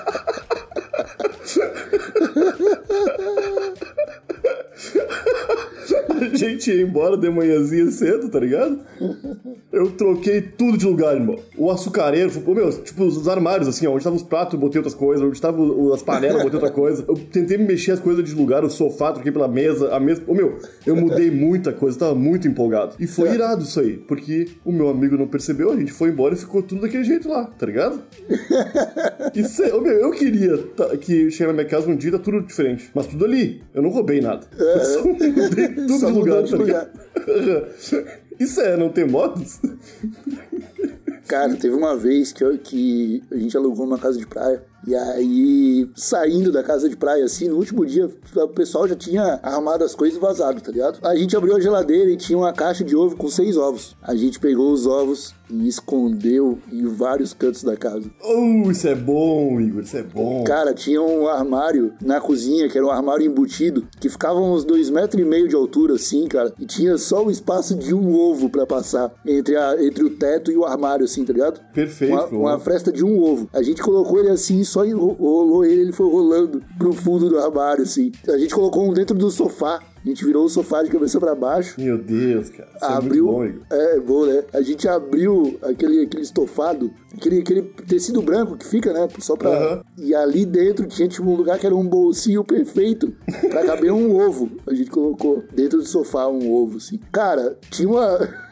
A 6.32 6.36
gente 6.36 6.70
ia 6.70 6.82
embora 6.82 7.16
de 7.16 7.28
manhãzinha 7.30 7.90
cedo, 7.90 8.28
tá 8.28 8.40
ligado? 8.40 8.80
Eu 9.72 9.90
troquei 9.90 10.40
tudo 10.40 10.78
de 10.78 10.86
lugar, 10.86 11.14
irmão. 11.14 11.36
O 11.56 11.70
açucareiro, 11.70 12.30
pô, 12.40 12.54
meu, 12.54 12.70
tipo, 12.82 13.04
os 13.04 13.28
armários, 13.28 13.68
assim, 13.68 13.86
ó, 13.86 13.90
onde 13.90 13.98
estavam 13.98 14.16
os 14.16 14.22
pratos, 14.22 14.54
eu 14.54 14.60
botei 14.60 14.78
outras 14.78 14.94
coisas, 14.94 15.24
onde 15.24 15.34
estavam 15.34 15.92
as 15.92 16.02
panelas, 16.02 16.38
eu 16.38 16.44
botei 16.44 16.58
outra 16.58 16.70
coisa. 16.70 17.04
Eu 17.06 17.14
tentei 17.14 17.58
me 17.58 17.64
mexer 17.64 17.92
as 17.92 18.00
coisas 18.00 18.24
de 18.24 18.34
lugar, 18.34 18.64
o 18.64 18.70
sofá, 18.70 19.12
troquei 19.12 19.32
pela 19.32 19.48
mesa, 19.48 19.94
a 19.94 20.00
mesa. 20.00 20.22
Ô, 20.26 20.34
meu, 20.34 20.58
eu 20.86 20.96
mudei 20.96 21.30
muita 21.30 21.72
coisa, 21.72 21.98
tava 21.98 22.14
muito 22.14 22.48
empolgado. 22.48 22.96
E 22.98 23.06
foi 23.06 23.34
irado 23.34 23.62
isso 23.62 23.80
aí, 23.80 23.96
porque 23.96 24.48
o 24.64 24.72
meu 24.72 24.88
amigo 24.88 25.16
não 25.16 25.26
percebeu, 25.26 25.72
a 25.72 25.76
gente 25.76 25.92
foi 25.92 26.10
embora 26.10 26.34
e 26.34 26.38
ficou 26.38 26.62
tudo 26.62 26.82
daquele 26.82 27.04
jeito 27.04 27.28
lá, 27.28 27.44
tá 27.44 27.66
ligado? 27.66 28.02
Isso 29.34 29.62
é, 29.62 29.74
ô, 29.74 29.80
meu, 29.80 29.92
eu 29.92 30.10
queria 30.12 30.56
tá, 30.58 30.96
que 30.96 31.30
chegar 31.30 31.48
na 31.48 31.54
minha 31.54 31.66
casa 31.66 31.88
um 31.88 31.96
dia 31.96 32.12
tá 32.12 32.18
tudo 32.18 32.40
diferente, 32.40 32.90
mas 32.94 33.06
tudo 33.06 33.24
ali. 33.24 33.62
Eu 33.74 33.82
não 33.82 33.90
roubei 33.90 34.20
nada. 34.20 34.46
Eu 34.58 34.84
só 34.84 35.04
mudei 35.04 35.68
tudo 35.68 35.98
Só 35.98 36.10
mudou 36.18 36.40
lugar, 36.40 36.44
de 36.44 36.50
tá 36.50 36.56
ligado? 36.58 36.90
Isso 38.38 38.60
é 38.60 38.76
não 38.76 38.90
ter 38.90 39.06
modos? 39.08 39.60
Cara, 41.26 41.56
teve 41.56 41.74
uma 41.74 41.96
vez 41.96 42.32
que, 42.32 42.44
eu- 42.44 42.56
que 42.58 43.22
a 43.32 43.36
gente 43.36 43.56
alugou 43.56 43.84
uma 43.84 43.98
casa 43.98 44.18
de 44.18 44.26
praia. 44.26 44.62
E 44.86 44.94
aí, 44.94 45.90
saindo 45.96 46.52
da 46.52 46.62
casa 46.62 46.88
de 46.88 46.96
praia, 46.96 47.24
assim, 47.24 47.48
no 47.48 47.56
último 47.56 47.84
dia, 47.84 48.08
o 48.36 48.48
pessoal 48.48 48.86
já 48.86 48.94
tinha 48.94 49.40
arrumado 49.42 49.82
as 49.82 49.94
coisas 49.96 50.16
e 50.16 50.20
vazado, 50.20 50.60
tá 50.60 50.70
ligado? 50.70 51.00
A 51.04 51.16
gente 51.16 51.36
abriu 51.36 51.56
a 51.56 51.60
geladeira 51.60 52.08
e 52.10 52.16
tinha 52.16 52.38
uma 52.38 52.52
caixa 52.52 52.84
de 52.84 52.94
ovo 52.94 53.16
com 53.16 53.28
seis 53.28 53.56
ovos. 53.56 53.96
A 54.00 54.14
gente 54.14 54.38
pegou 54.38 54.70
os 54.70 54.86
ovos 54.86 55.34
e 55.50 55.68
escondeu 55.68 56.58
em 56.72 56.86
vários 56.86 57.32
cantos 57.32 57.62
da 57.62 57.76
casa. 57.76 58.10
Oh, 58.22 58.70
isso 58.70 58.88
é 58.88 58.94
bom, 58.94 59.60
Igor, 59.60 59.82
isso 59.82 59.96
é 59.96 60.02
bom. 60.02 60.44
Cara, 60.44 60.74
tinha 60.74 61.00
um 61.00 61.26
armário 61.28 61.92
na 62.02 62.20
cozinha, 62.20 62.68
que 62.68 62.76
era 62.76 62.86
um 62.86 62.90
armário 62.90 63.24
embutido, 63.24 63.86
que 64.00 64.08
ficava 64.08 64.38
uns 64.40 64.64
dois 64.64 64.90
metros 64.90 65.20
e 65.20 65.24
meio 65.24 65.48
de 65.48 65.54
altura, 65.54 65.94
assim, 65.94 66.26
cara. 66.26 66.52
E 66.58 66.66
tinha 66.66 66.98
só 66.98 67.24
o 67.24 67.30
espaço 67.30 67.74
de 67.74 67.94
um 67.94 68.14
ovo 68.14 68.48
pra 68.48 68.66
passar 68.66 69.12
entre, 69.24 69.56
a, 69.56 69.82
entre 69.84 70.04
o 70.04 70.10
teto 70.10 70.50
e 70.50 70.56
o 70.56 70.64
armário, 70.64 71.04
assim, 71.04 71.24
tá 71.24 71.32
ligado? 71.32 71.60
Perfeito, 71.72 72.14
Uma, 72.14 72.26
uma 72.28 72.58
fresta 72.58 72.92
de 72.92 73.04
um 73.04 73.22
ovo. 73.22 73.48
A 73.52 73.62
gente 73.62 73.82
colocou 73.82 74.18
ele 74.18 74.30
assim, 74.30 74.64
só 74.64 74.84
rolou 74.84 75.64
ele, 75.64 75.82
ele 75.82 75.92
foi 75.92 76.10
rolando 76.10 76.62
pro 76.78 76.92
fundo 76.92 77.28
do 77.28 77.38
armário, 77.38 77.82
assim. 77.82 78.12
A 78.28 78.38
gente 78.38 78.54
colocou 78.54 78.88
um 78.88 78.92
dentro 78.92 79.16
do 79.16 79.30
sofá. 79.30 79.80
A 80.06 80.08
gente 80.08 80.24
virou 80.24 80.44
o 80.44 80.48
sofá 80.48 80.84
de 80.84 80.90
cabeça 80.90 81.18
pra 81.18 81.34
baixo. 81.34 81.80
Meu 81.80 81.98
Deus, 81.98 82.48
cara. 82.48 82.68
Isso 82.76 82.84
abriu. 82.84 83.28
é 83.28 83.32
muito 83.32 83.32
bom, 83.32 83.44
Igor. 83.44 83.66
É, 83.68 84.00
bom, 84.00 84.26
né? 84.26 84.44
A 84.52 84.62
gente 84.62 84.86
abriu 84.86 85.58
aquele, 85.62 86.02
aquele 86.02 86.22
estofado, 86.22 86.92
aquele, 87.12 87.40
aquele 87.40 87.62
tecido 87.62 88.22
branco 88.22 88.56
que 88.56 88.64
fica, 88.64 88.92
né? 88.92 89.08
Só 89.18 89.34
pra. 89.34 89.82
E 89.98 90.14
ali 90.14 90.46
dentro 90.46 90.86
tinha 90.86 91.08
tipo 91.08 91.28
um 91.28 91.34
lugar 91.34 91.58
que 91.58 91.66
era 91.66 91.74
um 91.74 91.84
bolsinho 91.84 92.44
perfeito 92.44 93.12
pra 93.50 93.64
caber 93.64 93.90
um 93.90 94.14
ovo. 94.14 94.48
A 94.64 94.72
gente 94.72 94.90
colocou 94.90 95.42
dentro 95.52 95.78
do 95.78 95.84
sofá 95.84 96.28
um 96.28 96.52
ovo, 96.54 96.76
assim. 96.76 97.00
Cara, 97.10 97.58
tinha 97.68 97.88
uma. 97.88 98.16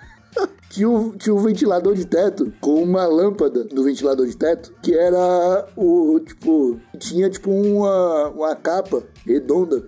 Tinha 0.68 0.88
um, 0.88 1.12
tinha 1.12 1.32
um 1.32 1.38
ventilador 1.38 1.94
de 1.94 2.04
teto 2.04 2.52
com 2.60 2.82
uma 2.82 3.06
lâmpada 3.06 3.64
no 3.72 3.84
ventilador 3.84 4.26
de 4.26 4.36
teto 4.36 4.74
que 4.82 4.92
era 4.92 5.68
o 5.76 6.18
tipo 6.18 6.80
tinha 6.98 7.30
tipo 7.30 7.48
uma, 7.48 8.30
uma 8.30 8.56
capa 8.56 9.04
redonda 9.24 9.84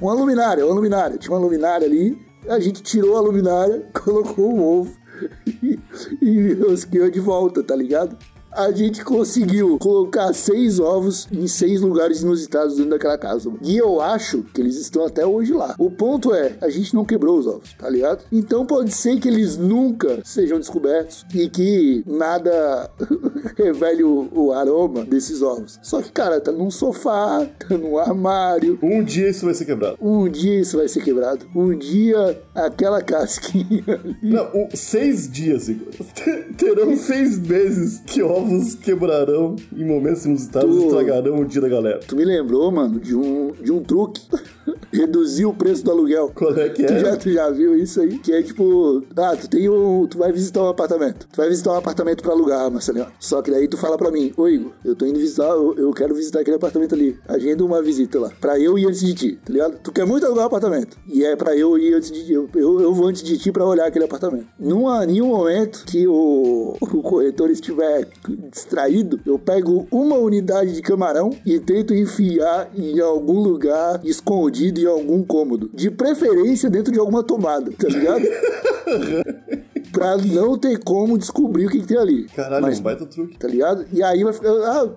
uma 0.00 0.14
luminária, 0.14 0.64
uma 0.64 0.74
luminária. 0.74 1.18
Tinha 1.18 1.32
uma 1.32 1.40
luminária 1.40 1.86
ali. 1.86 2.18
A 2.48 2.58
gente 2.60 2.82
tirou 2.82 3.16
a 3.16 3.20
luminária, 3.20 3.86
colocou 4.04 4.54
um 4.54 4.62
ovo 4.62 4.96
e, 5.62 5.78
e 6.22 6.54
rosqueou 6.54 7.10
de 7.10 7.20
volta, 7.20 7.62
tá 7.62 7.74
ligado? 7.74 8.16
A 8.58 8.72
gente 8.72 9.04
conseguiu 9.04 9.78
colocar 9.78 10.32
seis 10.32 10.80
ovos 10.80 11.28
em 11.32 11.46
seis 11.46 11.80
lugares 11.80 12.22
inusitados 12.22 12.74
dentro 12.76 12.90
daquela 12.90 13.16
casa. 13.16 13.48
mano. 13.48 13.60
E 13.62 13.76
eu 13.76 14.00
acho 14.00 14.42
que 14.52 14.60
eles 14.60 14.76
estão 14.76 15.04
até 15.06 15.24
hoje 15.24 15.52
lá. 15.52 15.74
O 15.78 15.90
ponto 15.90 16.34
é, 16.34 16.56
a 16.60 16.68
gente 16.68 16.92
não 16.94 17.04
quebrou 17.04 17.38
os 17.38 17.46
ovos, 17.46 17.72
tá 17.78 17.88
ligado? 17.88 18.24
Então 18.32 18.66
pode 18.66 18.90
ser 18.92 19.20
que 19.20 19.28
eles 19.28 19.56
nunca 19.56 20.20
sejam 20.24 20.58
descobertos 20.58 21.24
e 21.32 21.48
que 21.48 22.02
nada 22.06 22.90
revele 23.56 24.02
o, 24.02 24.28
o 24.32 24.52
aroma 24.52 25.04
desses 25.04 25.40
ovos. 25.40 25.78
Só 25.82 26.02
que, 26.02 26.10
cara, 26.10 26.40
tá 26.40 26.50
num 26.50 26.70
sofá, 26.70 27.46
tá 27.60 27.76
num 27.78 27.96
armário, 27.96 28.78
Um 28.82 29.04
dia 29.04 29.28
isso 29.28 29.44
vai 29.44 29.54
ser 29.54 29.66
quebrado. 29.66 29.96
um 30.00 30.28
dia 30.28 30.60
isso 30.60 30.76
vai 30.76 30.88
ser 30.88 31.02
quebrado. 31.02 31.46
Um 31.54 31.76
dia 31.78 32.42
aquela 32.54 33.00
casquinha 33.02 33.84
ali. 33.86 34.16
Não, 34.22 34.46
um- 34.54 34.68
seis 34.74 35.30
dias, 35.30 35.68
Igor. 35.68 35.88
Terão 36.58 36.96
seis 36.96 37.38
meses 37.38 38.02
que 38.06 38.20
ovos 38.22 38.47
quebrarão 38.82 39.56
em 39.76 39.84
momentos 39.84 40.24
inusitados 40.24 40.74
e 40.76 40.78
Tu- 40.78 40.84
estragarão 40.86 41.38
o 41.40 41.44
dia 41.44 41.60
da 41.60 41.68
galera. 41.68 42.00
Tu 42.06 42.16
me 42.16 42.24
lembrou, 42.24 42.70
mano, 42.70 42.98
de 43.00 43.14
um, 43.14 43.52
de 43.52 43.72
um 43.72 43.82
truque. 43.82 44.22
reduzir 44.92 45.46
o 45.46 45.52
preço 45.54 45.84
do 45.84 45.90
aluguel. 45.90 46.30
Qual 46.34 46.54
é 46.56 46.68
que 46.68 46.84
Tu 46.84 46.92
é? 46.92 47.00
já, 47.00 47.16
tu 47.16 47.30
já 47.30 47.50
viu 47.50 47.76
isso 47.76 48.00
aí? 48.00 48.18
Que 48.18 48.32
é 48.32 48.42
tipo, 48.42 49.02
ah, 49.16 49.36
tu 49.36 49.48
tem 49.48 49.68
um. 49.68 50.06
Tu 50.06 50.18
vai 50.18 50.32
visitar 50.32 50.62
um 50.62 50.68
apartamento. 50.68 51.26
Tu 51.32 51.36
vai 51.36 51.48
visitar 51.48 51.72
um 51.72 51.76
apartamento 51.76 52.22
pra 52.22 52.32
alugar, 52.32 52.70
Marcelinho. 52.70 53.06
Só 53.18 53.42
que 53.42 53.50
daí 53.50 53.68
tu 53.68 53.76
fala 53.76 53.96
pra 53.96 54.10
mim, 54.10 54.32
ô 54.36 54.48
Igor, 54.48 54.72
eu 54.84 54.94
tô 54.94 55.06
indo 55.06 55.18
visitar, 55.18 55.48
eu, 55.48 55.74
eu 55.76 55.92
quero 55.92 56.14
visitar 56.14 56.40
aquele 56.40 56.56
apartamento 56.56 56.94
ali. 56.94 57.18
Agenda 57.28 57.64
uma 57.64 57.82
visita 57.82 58.18
lá. 58.18 58.30
Pra 58.40 58.58
eu 58.58 58.78
ir 58.78 58.86
antes 58.86 59.00
de 59.00 59.14
ti, 59.14 59.38
tá 59.44 59.52
ligado? 59.52 59.78
Tu 59.82 59.92
quer 59.92 60.06
muito 60.06 60.24
alugar 60.24 60.44
um 60.44 60.46
apartamento. 60.46 60.96
E 61.06 61.24
é 61.24 61.36
pra 61.36 61.56
eu 61.56 61.76
ir 61.78 61.94
antes 61.94 62.10
de 62.10 62.24
ti. 62.26 62.32
Eu, 62.32 62.48
eu, 62.54 62.80
eu 62.80 62.94
vou 62.94 63.08
antes 63.08 63.22
de 63.22 63.36
ti 63.38 63.52
pra 63.52 63.64
olhar 63.66 63.86
aquele 63.86 64.04
apartamento. 64.04 64.46
Não 64.58 64.88
há 64.88 65.04
nenhum 65.06 65.28
momento 65.28 65.84
que 65.86 66.06
o, 66.06 66.76
o 66.80 67.02
corretor 67.02 67.50
estiver 67.50 68.08
distraído, 68.50 69.20
eu 69.26 69.38
pego 69.38 69.86
uma 69.90 70.16
unidade 70.16 70.72
de 70.72 70.82
camarão 70.82 71.30
e 71.44 71.58
tento 71.58 71.94
enfiar 71.94 72.70
em 72.76 72.98
algum 73.00 73.40
lugar 73.40 74.00
escondido 74.04 74.77
em 74.82 74.86
algum 74.86 75.22
cômodo. 75.22 75.70
De 75.72 75.90
preferência 75.90 76.68
dentro 76.68 76.92
de 76.92 76.98
alguma 76.98 77.22
tomada, 77.22 77.70
tá 77.78 77.88
ligado? 77.88 78.24
pra 79.98 80.16
não 80.16 80.56
ter 80.58 80.78
como 80.78 81.18
descobrir 81.18 81.66
o 81.66 81.70
que, 81.70 81.80
que 81.80 81.86
tem 81.86 81.96
ali. 81.98 82.24
Caralho, 82.34 82.62
Mas 82.62 82.78
um 82.78 82.82
baita 82.82 83.06
truque. 83.06 83.38
tá 83.38 83.48
ligado? 83.48 83.84
E 83.92 84.02
aí 84.02 84.22
vai 84.24 84.32
ficar. 84.32 84.48
Ah, 84.50 84.88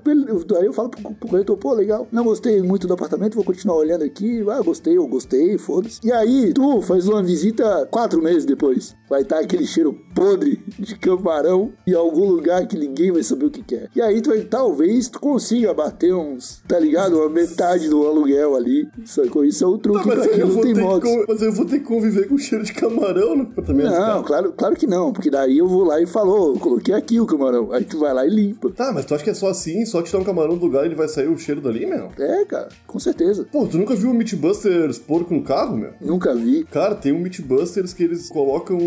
aí 0.59 0.65
eu 0.65 0.73
falo 0.73 0.89
pro, 0.89 1.01
pro 1.15 1.29
corretor, 1.29 1.57
pô, 1.57 1.73
legal. 1.73 2.07
Não 2.11 2.23
gostei 2.23 2.61
muito 2.61 2.87
do 2.87 2.93
apartamento, 2.93 3.35
vou 3.35 3.43
continuar 3.43 3.75
olhando 3.77 4.03
aqui. 4.03 4.43
Ah, 4.49 4.61
gostei, 4.61 4.97
eu 4.97 5.07
gostei, 5.07 5.57
foda-se. 5.57 5.99
E 6.03 6.11
aí, 6.11 6.53
tu 6.53 6.81
faz 6.81 7.07
uma 7.07 7.21
visita 7.23 7.87
quatro 7.91 8.21
meses 8.21 8.45
depois. 8.45 8.95
Vai 9.09 9.21
estar 9.21 9.39
aquele 9.39 9.65
cheiro 9.65 9.93
podre 10.15 10.63
de 10.79 10.95
camarão 10.95 11.71
em 11.85 11.93
algum 11.93 12.25
lugar 12.29 12.65
que 12.67 12.77
ninguém 12.77 13.11
vai 13.11 13.23
saber 13.23 13.45
o 13.45 13.49
que, 13.51 13.75
é. 13.75 13.87
E 13.95 14.01
aí 14.01 14.21
tu 14.21 14.29
vai, 14.29 14.41
talvez 14.41 15.09
tu 15.09 15.19
consiga 15.19 15.73
bater 15.73 16.13
uns, 16.13 16.61
tá 16.67 16.79
ligado? 16.79 17.17
Uma 17.17 17.29
metade 17.29 17.89
do 17.89 18.05
aluguel 18.07 18.55
ali. 18.55 18.87
Sacou? 19.05 19.43
Isso 19.45 19.63
é 19.63 19.67
o 19.67 19.77
truque 19.77 19.99
Tá, 20.01 20.03
pra 20.05 20.15
mas, 20.17 20.27
quem 20.27 20.39
eu 20.39 20.47
não 20.47 20.53
vou 20.53 20.63
tem 20.63 20.73
ter 20.73 20.79
que 20.81 20.87
modos. 20.87 21.25
mas 21.27 21.41
eu 21.41 21.51
vou 21.53 21.65
ter 21.65 21.79
que 21.79 21.85
conviver 21.85 22.27
com 22.27 22.35
o 22.35 22.39
cheiro 22.39 22.63
de 22.63 22.73
camarão 22.73 23.35
no 23.35 23.43
apartamento. 23.43 23.89
Não, 23.91 24.23
claro, 24.23 24.53
claro 24.53 24.75
que 24.75 24.87
não, 24.91 25.13
porque 25.13 25.29
daí 25.29 25.57
eu 25.57 25.67
vou 25.67 25.83
lá 25.85 26.01
e 26.01 26.05
falo, 26.05 26.31
"Ô, 26.31 26.53
eu 26.55 26.59
coloquei 26.59 26.93
aqui 26.93 27.19
o 27.19 27.25
camarão. 27.25 27.71
Aí 27.71 27.83
tu 27.85 27.99
vai 27.99 28.13
lá 28.13 28.25
e 28.25 28.29
limpa. 28.29 28.69
Tá, 28.71 28.91
mas 28.93 29.05
tu 29.05 29.15
acha 29.15 29.23
que 29.23 29.29
é 29.29 29.33
só 29.33 29.47
assim? 29.49 29.85
Só 29.85 30.01
tirar 30.01 30.19
um 30.19 30.23
camarão 30.23 30.57
do 30.57 30.65
lugar 30.65 30.83
e 30.83 30.87
ele 30.87 30.95
vai 30.95 31.07
sair 31.07 31.27
o 31.27 31.37
cheiro 31.37 31.61
dali, 31.61 31.85
meu? 31.85 32.09
É, 32.19 32.45
cara, 32.45 32.69
com 32.85 32.99
certeza. 32.99 33.47
Pô, 33.51 33.65
tu 33.65 33.77
nunca 33.77 33.95
viu 33.95 34.09
um 34.09 34.13
Meatbusters 34.13 34.99
porco 34.99 35.33
no 35.33 35.43
carro, 35.43 35.77
meu? 35.77 35.93
Nunca 36.01 36.35
vi. 36.35 36.65
Cara, 36.65 36.95
tem 36.95 37.13
um 37.13 37.19
Meatbusters 37.19 37.93
que 37.93 38.03
eles 38.03 38.27
colocam 38.29 38.77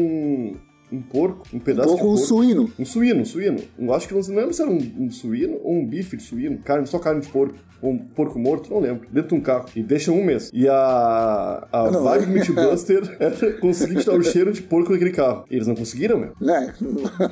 um, 0.93 0.97
um 0.97 1.03
porco, 1.03 1.47
um 1.53 1.59
pedaço 1.59 1.91
Ou 1.91 1.97
de 1.97 2.01
com 2.03 2.09
um 2.09 2.15
porco. 2.15 2.27
suíno. 2.27 2.73
Um 2.79 2.85
suíno, 2.85 3.21
um 3.21 3.25
suíno. 3.25 3.59
Eu 3.79 3.95
acho 3.95 4.09
que 4.09 4.15
não, 4.15 4.21
não 4.21 4.37
lembro 4.37 4.55
se 4.55 4.63
era 4.63 4.71
um, 4.71 4.79
um 4.99 5.11
suíno 5.11 5.61
ou 5.63 5.75
um 5.75 5.87
bife 5.87 6.17
de 6.17 6.23
suíno. 6.23 6.59
Carne, 6.59 6.87
só 6.87 6.99
carne 6.99 7.21
de 7.21 7.29
porco. 7.29 7.55
Ou 7.83 7.91
um 7.91 7.99
porco 7.99 8.39
morto, 8.39 8.71
não 8.71 8.81
lembro. 8.81 9.07
Dentro 9.11 9.29
de 9.31 9.35
um 9.35 9.41
carro. 9.41 9.67
E 9.77 9.83
deixa 9.83 10.11
um 10.11 10.25
mês. 10.25 10.51
E 10.55 10.67
a, 10.67 11.67
a 11.71 11.91
Não, 11.91 12.03
vibe 12.03 12.25
é. 12.25 12.27
Meatbuster 12.29 13.17
era 13.21 13.53
conseguir 13.55 13.97
tirar 13.97 14.17
o 14.17 14.23
cheiro 14.23 14.53
de 14.53 14.63
porco 14.63 14.93
daquele 14.93 15.11
carro. 15.11 15.45
E 15.51 15.57
eles 15.57 15.67
não 15.67 15.75
conseguiram, 15.75 16.19
meu. 16.19 16.33
Né? 16.41 16.73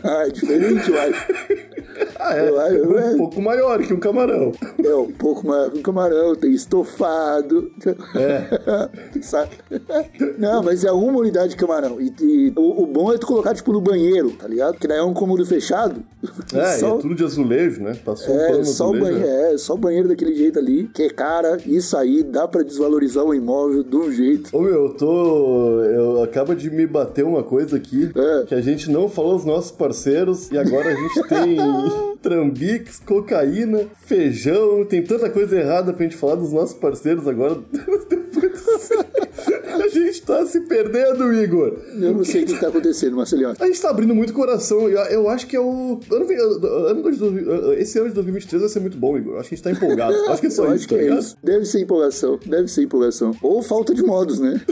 é 0.05 0.29
diferente, 0.31 0.91
eu 0.91 1.01
acho. 1.01 1.73
Ah, 2.19 2.37
é. 2.37 2.49
Eu 2.49 2.61
acho, 2.61 2.89
um 2.89 2.99
é. 2.99 3.17
pouco 3.17 3.43
maior 3.43 3.83
que 3.83 3.93
um 3.93 3.99
camarão. 3.99 4.53
É 4.83 4.95
um 4.95 5.11
pouco 5.11 5.47
mais 5.47 5.71
com 5.73 5.83
camarão, 5.83 6.35
tem 6.37 6.53
estofado. 6.53 7.71
É. 8.15 9.21
Sabe? 9.21 9.51
Não, 10.39 10.63
mas 10.63 10.85
é 10.85 10.93
uma 10.93 11.19
unidade 11.19 11.51
de 11.51 11.57
camarão. 11.57 12.01
E, 12.01 12.13
e 12.21 12.53
o, 12.57 12.85
o 12.85 12.87
bom 12.87 13.13
é 13.13 13.19
tu 13.19 13.27
colocar, 13.27 13.52
tipo, 13.55 13.73
no 13.73 13.81
banheiro, 13.81 14.31
tá 14.33 14.47
ligado? 14.49 14.79
Que 14.79 14.87
daí 14.89 14.99
é 14.99 15.03
um 15.03 15.15
cômodo 15.15 15.45
fechado. 15.47 16.03
É, 16.55 16.79
só, 16.79 16.95
e 16.95 16.99
é 16.99 17.01
tudo 17.03 17.15
de 17.15 17.25
azulejo, 17.25 17.83
né? 17.83 17.97
Passou 18.05 18.35
um 18.35 18.39
pano 18.39 18.55
é, 18.55 18.59
no 18.59 18.65
só 18.65 18.85
o 18.85 18.95
azulejo, 18.95 19.05
banheiro, 19.19 19.27
né? 19.27 19.53
é, 19.55 19.59
só 19.59 19.75
o 19.75 19.79
banheiro 19.79 20.09
daquele 20.09 20.35
jeito 20.35 20.59
ali. 20.59 20.89
Que, 20.93 21.11
cara, 21.11 21.59
isso 21.67 21.97
aí 21.97 22.23
dá 22.23 22.47
pra 22.49 22.63
desvalorizar 22.63 23.25
o 23.25 23.35
imóvel 23.35 23.83
de 23.83 23.97
um 23.97 24.11
jeito. 24.13 24.57
Ô 24.57 24.61
meu, 24.61 24.85
eu 24.87 24.95
tô. 24.95 25.81
Eu 25.83 26.23
acaba 26.23 26.55
de 26.55 26.71
me 26.71 26.87
bater 26.87 27.25
uma 27.25 27.43
coisa 27.43 27.77
aqui 27.77 28.11
É. 28.15 28.45
que 28.47 28.55
a 28.55 28.61
gente 28.61 28.91
não 28.91 29.09
falou 29.09 29.37
dos 29.37 29.45
nossos 29.45 29.71
parceiros 29.71 30.51
e 30.51 30.59
agora 30.59 30.89
a 30.91 30.95
gente 30.95 31.29
tem 31.29 31.57
trambiques, 32.23 33.01
cocaína, 33.01 33.81
feijão, 33.97 34.85
tem 34.85 35.03
tanta 35.03 35.29
coisa 35.29 35.59
errada 35.59 35.93
pra 35.93 36.03
gente 36.05 36.17
falar 36.17 36.37
dos 36.37 36.53
nossos 36.53 36.75
parceiros 36.75 37.27
agora. 37.27 37.59
a 40.23 40.23
gente 40.23 40.25
tá 40.25 40.47
se 40.47 40.61
perdendo, 40.61 41.33
Igor. 41.33 41.77
Eu 42.01 42.15
não 42.15 42.25
sei 42.25 42.45
o 42.45 42.47
que 42.47 42.59
tá 42.59 42.69
acontecendo, 42.69 43.17
Marcelinho. 43.17 43.55
A 43.59 43.67
gente 43.67 43.81
tá 43.81 43.91
abrindo 43.91 44.15
muito 44.15 44.33
coração. 44.33 44.89
Eu, 44.89 44.99
eu 45.07 45.29
acho 45.29 45.47
que 45.47 45.57
é 45.57 45.61
o. 45.61 45.99
Ano, 46.11 46.27
ano 46.89 47.03
dois- 47.03 47.19
esse 47.79 47.99
ano 47.99 48.09
de 48.09 48.15
2023 48.15 48.63
vai 48.63 48.71
ser 48.71 48.81
muito 48.81 48.97
bom, 48.97 49.17
Igor. 49.19 49.39
Acho 49.39 49.49
que 49.49 49.55
a 49.55 49.57
gente 49.57 49.65
tá 49.65 49.71
empolgado. 49.71 50.15
Acho 50.29 50.41
que 50.41 50.47
é 50.47 50.51
só 50.51 50.65
Eu 50.65 50.75
isso, 50.75 50.77
acho 50.77 50.89
que 50.89 50.95
tá 50.95 51.01
é 51.01 51.05
ligado? 51.05 51.21
isso. 51.21 51.37
Deve 51.43 51.65
ser 51.65 51.81
empolgação. 51.81 52.39
Deve 52.47 52.69
ser 52.69 52.83
empolgação. 52.83 53.35
Ou 53.43 53.63
falta 53.63 53.95
de 53.95 54.03
modos, 54.03 54.39
né? 54.39 54.61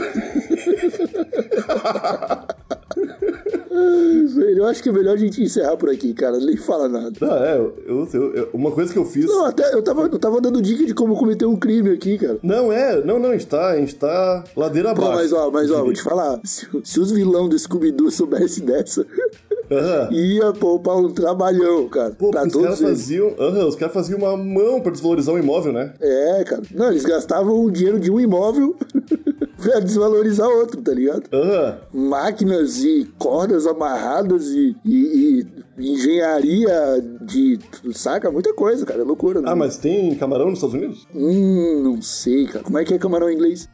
Eu 4.57 4.65
acho 4.65 4.83
que 4.83 4.89
é 4.89 4.91
melhor 4.91 5.13
a 5.13 5.17
gente 5.17 5.41
encerrar 5.41 5.77
por 5.77 5.89
aqui, 5.89 6.13
cara. 6.13 6.37
Nem 6.37 6.57
fala 6.57 6.87
nada. 6.89 7.11
Ah, 7.21 7.45
é, 7.45 7.57
eu, 7.57 8.07
eu- 8.13 8.33
eu- 8.35 8.49
uma 8.53 8.71
coisa 8.71 8.91
que 8.91 8.99
eu 8.99 9.05
fiz. 9.05 9.25
Não, 9.25 9.45
até 9.45 9.73
eu 9.73 9.81
tava, 9.81 10.03
eu 10.03 10.19
tava 10.19 10.41
dando 10.41 10.61
dica 10.61 10.85
de 10.85 10.93
como 10.93 11.15
cometer 11.17 11.45
um 11.45 11.55
crime 11.55 11.89
aqui, 11.91 12.17
cara. 12.17 12.37
Não, 12.43 12.71
é, 12.71 13.03
não, 13.03 13.17
não, 13.19 13.29
a 13.29 13.33
gente 13.33 13.47
tá, 13.47 13.69
a 13.71 13.77
gente 13.77 13.95
tá 13.95 14.43
ladeira 14.55 14.93
Pô, 14.93 15.03
abaixo. 15.05 15.15
mas 15.21 15.33
ó, 15.33 15.49
mas 15.51 15.71
ó, 15.71 15.83
vou 15.83 15.93
te 15.93 16.01
falar. 16.03 16.39
Se, 16.43 16.67
se 16.83 16.99
os 16.99 17.11
vilão 17.11 17.47
do 17.47 17.57
Scooby-Doo 17.57 18.11
soubessem 18.11 18.65
dessa, 18.65 19.05
Aham. 19.71 20.09
ia 20.11 20.51
poupar 20.53 20.97
um 20.97 21.09
trabalhão, 21.11 21.87
cara. 21.87 22.11
Pô, 22.11 22.29
pra 22.31 22.45
os 22.45 22.51
caras 22.53 22.67
todos 22.77 22.81
eles. 22.81 22.99
faziam. 22.99 23.33
Aham, 23.39 23.67
os 23.67 23.75
caras 23.75 23.93
faziam 23.93 24.19
uma 24.19 24.35
mão 24.35 24.81
pra 24.81 24.91
desvalorizar 24.91 25.33
um 25.33 25.39
imóvel, 25.39 25.71
né? 25.71 25.93
É, 26.01 26.43
cara. 26.43 26.61
Não, 26.73 26.89
eles 26.89 27.05
gastavam 27.05 27.63
o 27.63 27.71
dinheiro 27.71 27.99
de 27.99 28.11
um 28.11 28.19
imóvel 28.19 28.75
pra 29.61 29.79
desvalorizar 29.79 30.47
outro, 30.47 30.81
tá 30.81 30.93
ligado? 30.93 31.23
Máquinas 31.93 32.83
e 32.83 33.09
cordas 33.17 33.65
amarradas 33.67 34.47
e, 34.47 34.75
e- 34.85 35.45
e 35.77 35.91
engenharia 35.91 36.71
de. 37.21 37.59
Saca? 37.93 38.31
Muita 38.31 38.53
coisa, 38.53 38.85
cara. 38.85 39.01
É 39.01 39.03
loucura. 39.03 39.39
Ah, 39.39 39.43
né? 39.51 39.55
mas 39.55 39.77
tem 39.77 40.13
camarão 40.15 40.45
nos 40.49 40.55
Estados 40.59 40.75
Unidos? 40.75 41.07
Hum, 41.13 41.81
não 41.83 42.01
sei, 42.01 42.45
cara. 42.45 42.63
Como 42.63 42.77
é 42.77 42.83
que 42.85 42.93
é 42.93 42.97
camarão 42.99 43.29
em 43.29 43.35
inglês? 43.35 43.67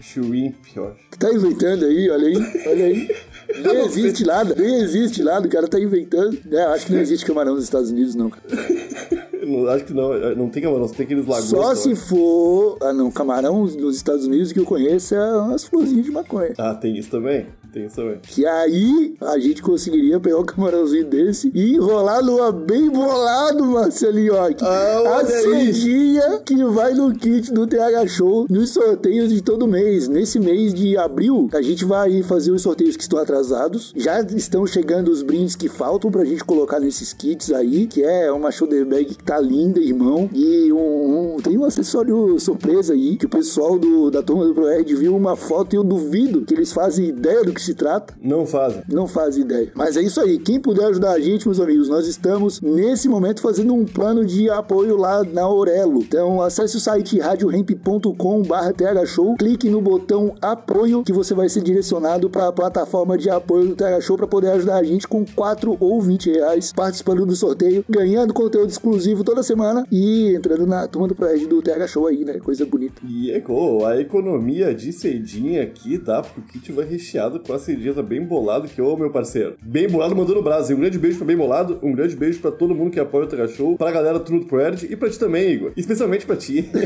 Shrimp, 0.00 0.54
eu 0.76 0.88
acho. 0.88 0.98
Tá 1.18 1.32
inventando 1.32 1.84
aí, 1.86 2.10
olha 2.10 2.26
aí, 2.28 2.36
olha 2.66 2.84
aí. 2.84 3.08
Nem 3.64 3.84
existe 3.86 4.24
nada, 4.24 4.54
nem 4.56 4.80
existe 4.82 5.22
nada, 5.22 5.46
o 5.46 5.50
cara 5.50 5.66
tá 5.68 5.78
inventando. 5.80 6.36
É, 6.52 6.62
acho 6.64 6.86
que 6.86 6.92
não 6.92 7.00
existe 7.00 7.24
camarão 7.24 7.54
nos 7.54 7.64
Estados 7.64 7.90
Unidos, 7.90 8.14
não, 8.14 8.28
cara. 8.28 8.44
Acho 9.70 9.84
que 9.84 9.94
não, 9.94 10.12
é, 10.12 10.34
não 10.34 10.48
tem 10.48 10.62
camarão, 10.62 10.88
só 10.88 10.94
tem 10.94 11.04
aqueles 11.04 11.26
lagostas. 11.26 11.50
Só 11.50 11.72
eu 11.72 11.76
se 11.76 11.96
for. 11.96 12.78
Ah, 12.82 12.92
não, 12.92 13.10
camarão 13.10 13.64
nos 13.64 13.96
Estados 13.96 14.26
Unidos 14.26 14.52
que 14.52 14.58
eu 14.60 14.64
conheço 14.64 15.14
é 15.14 15.38
umas 15.38 15.64
florzinhas 15.64 16.04
de 16.04 16.10
maconha. 16.10 16.54
Ah, 16.58 16.74
tem 16.74 16.96
isso 16.96 17.10
também. 17.10 17.46
Tem 17.72 17.86
isso 17.86 17.96
também. 17.96 18.18
Que 18.22 18.46
aí 18.46 19.14
a 19.20 19.38
gente 19.38 19.62
conseguiria 19.62 20.18
pegar 20.18 20.38
um 20.38 20.44
camarãozinho 20.44 21.04
desse 21.04 21.50
e 21.54 21.74
enrolar 21.74 22.24
numa 22.24 22.50
bem 22.52 22.88
bolado, 22.90 23.64
Marcelinho. 23.66 24.34
Ah, 24.36 24.48
a 24.48 26.38
que 26.44 26.64
vai 26.64 26.94
no 26.94 27.12
kit 27.14 27.52
do 27.52 27.66
TH 27.66 28.06
Show 28.06 28.46
nos 28.48 28.70
sorteios 28.70 29.30
de 29.32 29.42
todo 29.42 29.66
mês. 29.66 30.08
Nesse 30.08 30.38
mês 30.38 30.72
de 30.72 30.96
abril, 30.96 31.48
a 31.52 31.60
gente 31.62 31.84
vai 31.84 32.22
fazer 32.22 32.50
os 32.50 32.62
sorteios 32.62 32.96
que 32.96 33.02
estão 33.02 33.18
atrasados. 33.18 33.92
Já 33.96 34.20
estão 34.22 34.66
chegando 34.66 35.10
os 35.10 35.22
brindes 35.22 35.54
que 35.56 35.68
faltam 35.68 36.10
pra 36.10 36.24
gente 36.24 36.44
colocar 36.44 36.80
nesses 36.80 37.12
kits 37.12 37.52
aí, 37.52 37.86
que 37.86 38.02
é 38.02 38.30
uma 38.32 38.50
shoulder 38.50 38.86
bag 38.86 39.04
que 39.06 39.22
tá 39.24 39.38
linda, 39.40 39.80
irmão. 39.80 40.28
E 40.32 40.72
um, 40.72 41.34
um- 41.34 41.40
tem 41.42 41.58
um 41.58 41.64
acessório 41.64 42.38
surpresa 42.40 42.94
aí, 42.94 43.16
que 43.16 43.26
o 43.26 43.28
pessoal 43.28 43.78
do, 43.78 44.10
da 44.10 44.22
turma 44.22 44.44
do 44.46 44.54
ProEd 44.54 44.94
viu 44.94 45.14
uma 45.14 45.36
foto 45.36 45.74
e 45.74 45.76
eu 45.76 45.84
duvido 45.84 46.42
que 46.42 46.54
eles 46.54 46.72
fazem 46.72 47.08
ideia 47.08 47.44
do 47.44 47.52
que 47.52 47.65
se 47.66 47.74
trata. 47.74 48.14
Não 48.22 48.46
fazem. 48.46 48.82
Não 48.88 49.06
faz 49.06 49.36
ideia. 49.36 49.70
Mas 49.74 49.96
é 49.96 50.02
isso 50.02 50.20
aí. 50.20 50.38
Quem 50.38 50.60
puder 50.60 50.86
ajudar 50.86 51.12
a 51.12 51.20
gente, 51.20 51.46
meus 51.46 51.60
amigos, 51.60 51.88
nós 51.88 52.06
estamos 52.06 52.60
nesse 52.60 53.08
momento 53.08 53.40
fazendo 53.40 53.74
um 53.74 53.84
plano 53.84 54.24
de 54.24 54.48
apoio 54.48 54.96
lá 54.96 55.22
na 55.24 55.42
Aurelo. 55.42 56.00
Então 56.00 56.40
acesse 56.40 56.76
o 56.76 56.80
site 56.80 57.18
radiohemp.com.br 57.18 59.06
Show, 59.06 59.36
clique 59.36 59.68
no 59.68 59.80
botão 59.80 60.34
apoio 60.40 61.02
que 61.02 61.12
você 61.12 61.34
vai 61.34 61.48
ser 61.48 61.62
direcionado 61.62 62.30
para 62.30 62.48
a 62.48 62.52
plataforma 62.52 63.18
de 63.18 63.28
apoio 63.30 63.68
do 63.68 63.76
TH 63.76 64.00
Show 64.00 64.16
para 64.16 64.26
poder 64.26 64.50
ajudar 64.52 64.76
a 64.76 64.84
gente 64.84 65.06
com 65.06 65.24
4 65.24 65.76
ou 65.78 66.00
20 66.00 66.30
reais 66.30 66.72
participando 66.72 67.26
do 67.26 67.34
sorteio, 67.34 67.84
ganhando 67.88 68.32
conteúdo 68.32 68.70
exclusivo 68.70 69.24
toda 69.24 69.42
semana 69.42 69.86
e 69.90 70.34
entrando 70.34 70.66
na 70.66 70.86
turma 70.86 71.08
do 71.08 71.14
prédio 71.14 71.48
do 71.48 71.62
TH 71.62 71.86
Show 71.88 72.06
aí, 72.06 72.24
né? 72.24 72.38
Coisa 72.38 72.64
bonita. 72.64 73.02
E 73.06 73.30
é, 73.30 73.42
a 73.86 74.00
economia 74.00 74.74
de 74.74 74.92
cedinha 74.92 75.62
aqui, 75.62 75.98
tá? 75.98 76.22
Porque 76.22 76.40
o 76.40 76.44
kit 76.44 76.72
vai 76.72 76.84
recheado 76.84 77.40
com 77.46 77.52
a 77.52 77.58
cedinha, 77.58 77.94
tá 77.94 78.02
bem 78.02 78.22
bolado, 78.22 78.68
que 78.68 78.82
ô, 78.82 78.96
meu 78.96 79.10
parceiro. 79.10 79.56
Bem 79.62 79.88
bolado 79.88 80.16
mandou 80.16 80.34
no 80.34 80.42
Brasil. 80.42 80.76
Um 80.76 80.80
grande 80.80 80.98
beijo 80.98 81.18
pra 81.18 81.26
Bem 81.26 81.36
Bolado, 81.36 81.78
um 81.82 81.92
grande 81.92 82.16
beijo 82.16 82.40
pra 82.40 82.50
todo 82.50 82.74
mundo 82.74 82.90
que 82.90 83.00
apoia 83.00 83.24
o 83.24 83.28
Tega 83.28 83.48
Show, 83.48 83.76
pra 83.76 83.90
galera 83.90 84.18
do 84.18 84.24
Truto 84.24 84.46
Pro 84.46 84.60
Erd 84.60 84.86
e 84.90 84.96
pra 84.96 85.08
ti 85.08 85.18
também, 85.18 85.50
Igor. 85.50 85.72
Especialmente 85.76 86.26
pra 86.26 86.36
ti. 86.36 86.68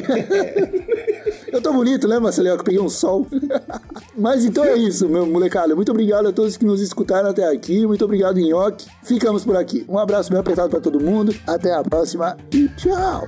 Eu 1.53 1.61
tô 1.61 1.73
bonito, 1.73 2.07
né, 2.07 2.19
Marcelinho? 2.19 2.57
Que 2.59 2.65
peguei 2.65 2.81
um 2.81 2.89
sol. 2.89 3.27
Mas 4.17 4.45
então 4.45 4.65
é 4.65 4.77
isso, 4.77 5.09
meu 5.09 5.27
molecada. 5.27 5.75
Muito 5.75 5.91
obrigado 5.91 6.29
a 6.29 6.33
todos 6.33 6.57
que 6.57 6.65
nos 6.65 6.81
escutaram 6.81 7.31
até 7.31 7.45
aqui. 7.49 7.87
Muito 7.87 8.05
obrigado, 8.05 8.39
Nhoque. 8.39 8.87
Ficamos 9.03 9.45
por 9.45 9.57
aqui. 9.57 9.85
Um 9.89 9.99
abraço 9.99 10.31
bem 10.31 10.39
apertado 10.39 10.71
pra 10.71 10.81
todo 10.81 11.01
mundo. 11.01 11.35
Até 11.47 11.73
a 11.75 11.83
próxima 11.83 12.37
e 12.53 12.69
tchau. 12.77 13.27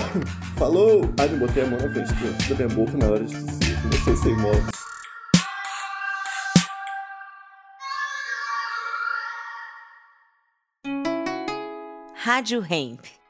Falou! 0.58 1.08
Ai, 1.18 1.28
não 1.28 1.38
botei 1.38 1.62
a 1.62 1.66
mão 1.66 1.78
na 1.80 1.88
frente 1.88 2.48
da 2.48 2.54
minha 2.54 2.68
boca 2.68 2.96
na 2.96 3.06
hora 3.06 3.24
de 3.24 3.34
tossir. 3.34 3.82
Comecei 3.82 4.16
sem 4.16 4.36
moto. 4.36 4.71
Rádio 12.24 12.60
Hemp. 12.60 13.21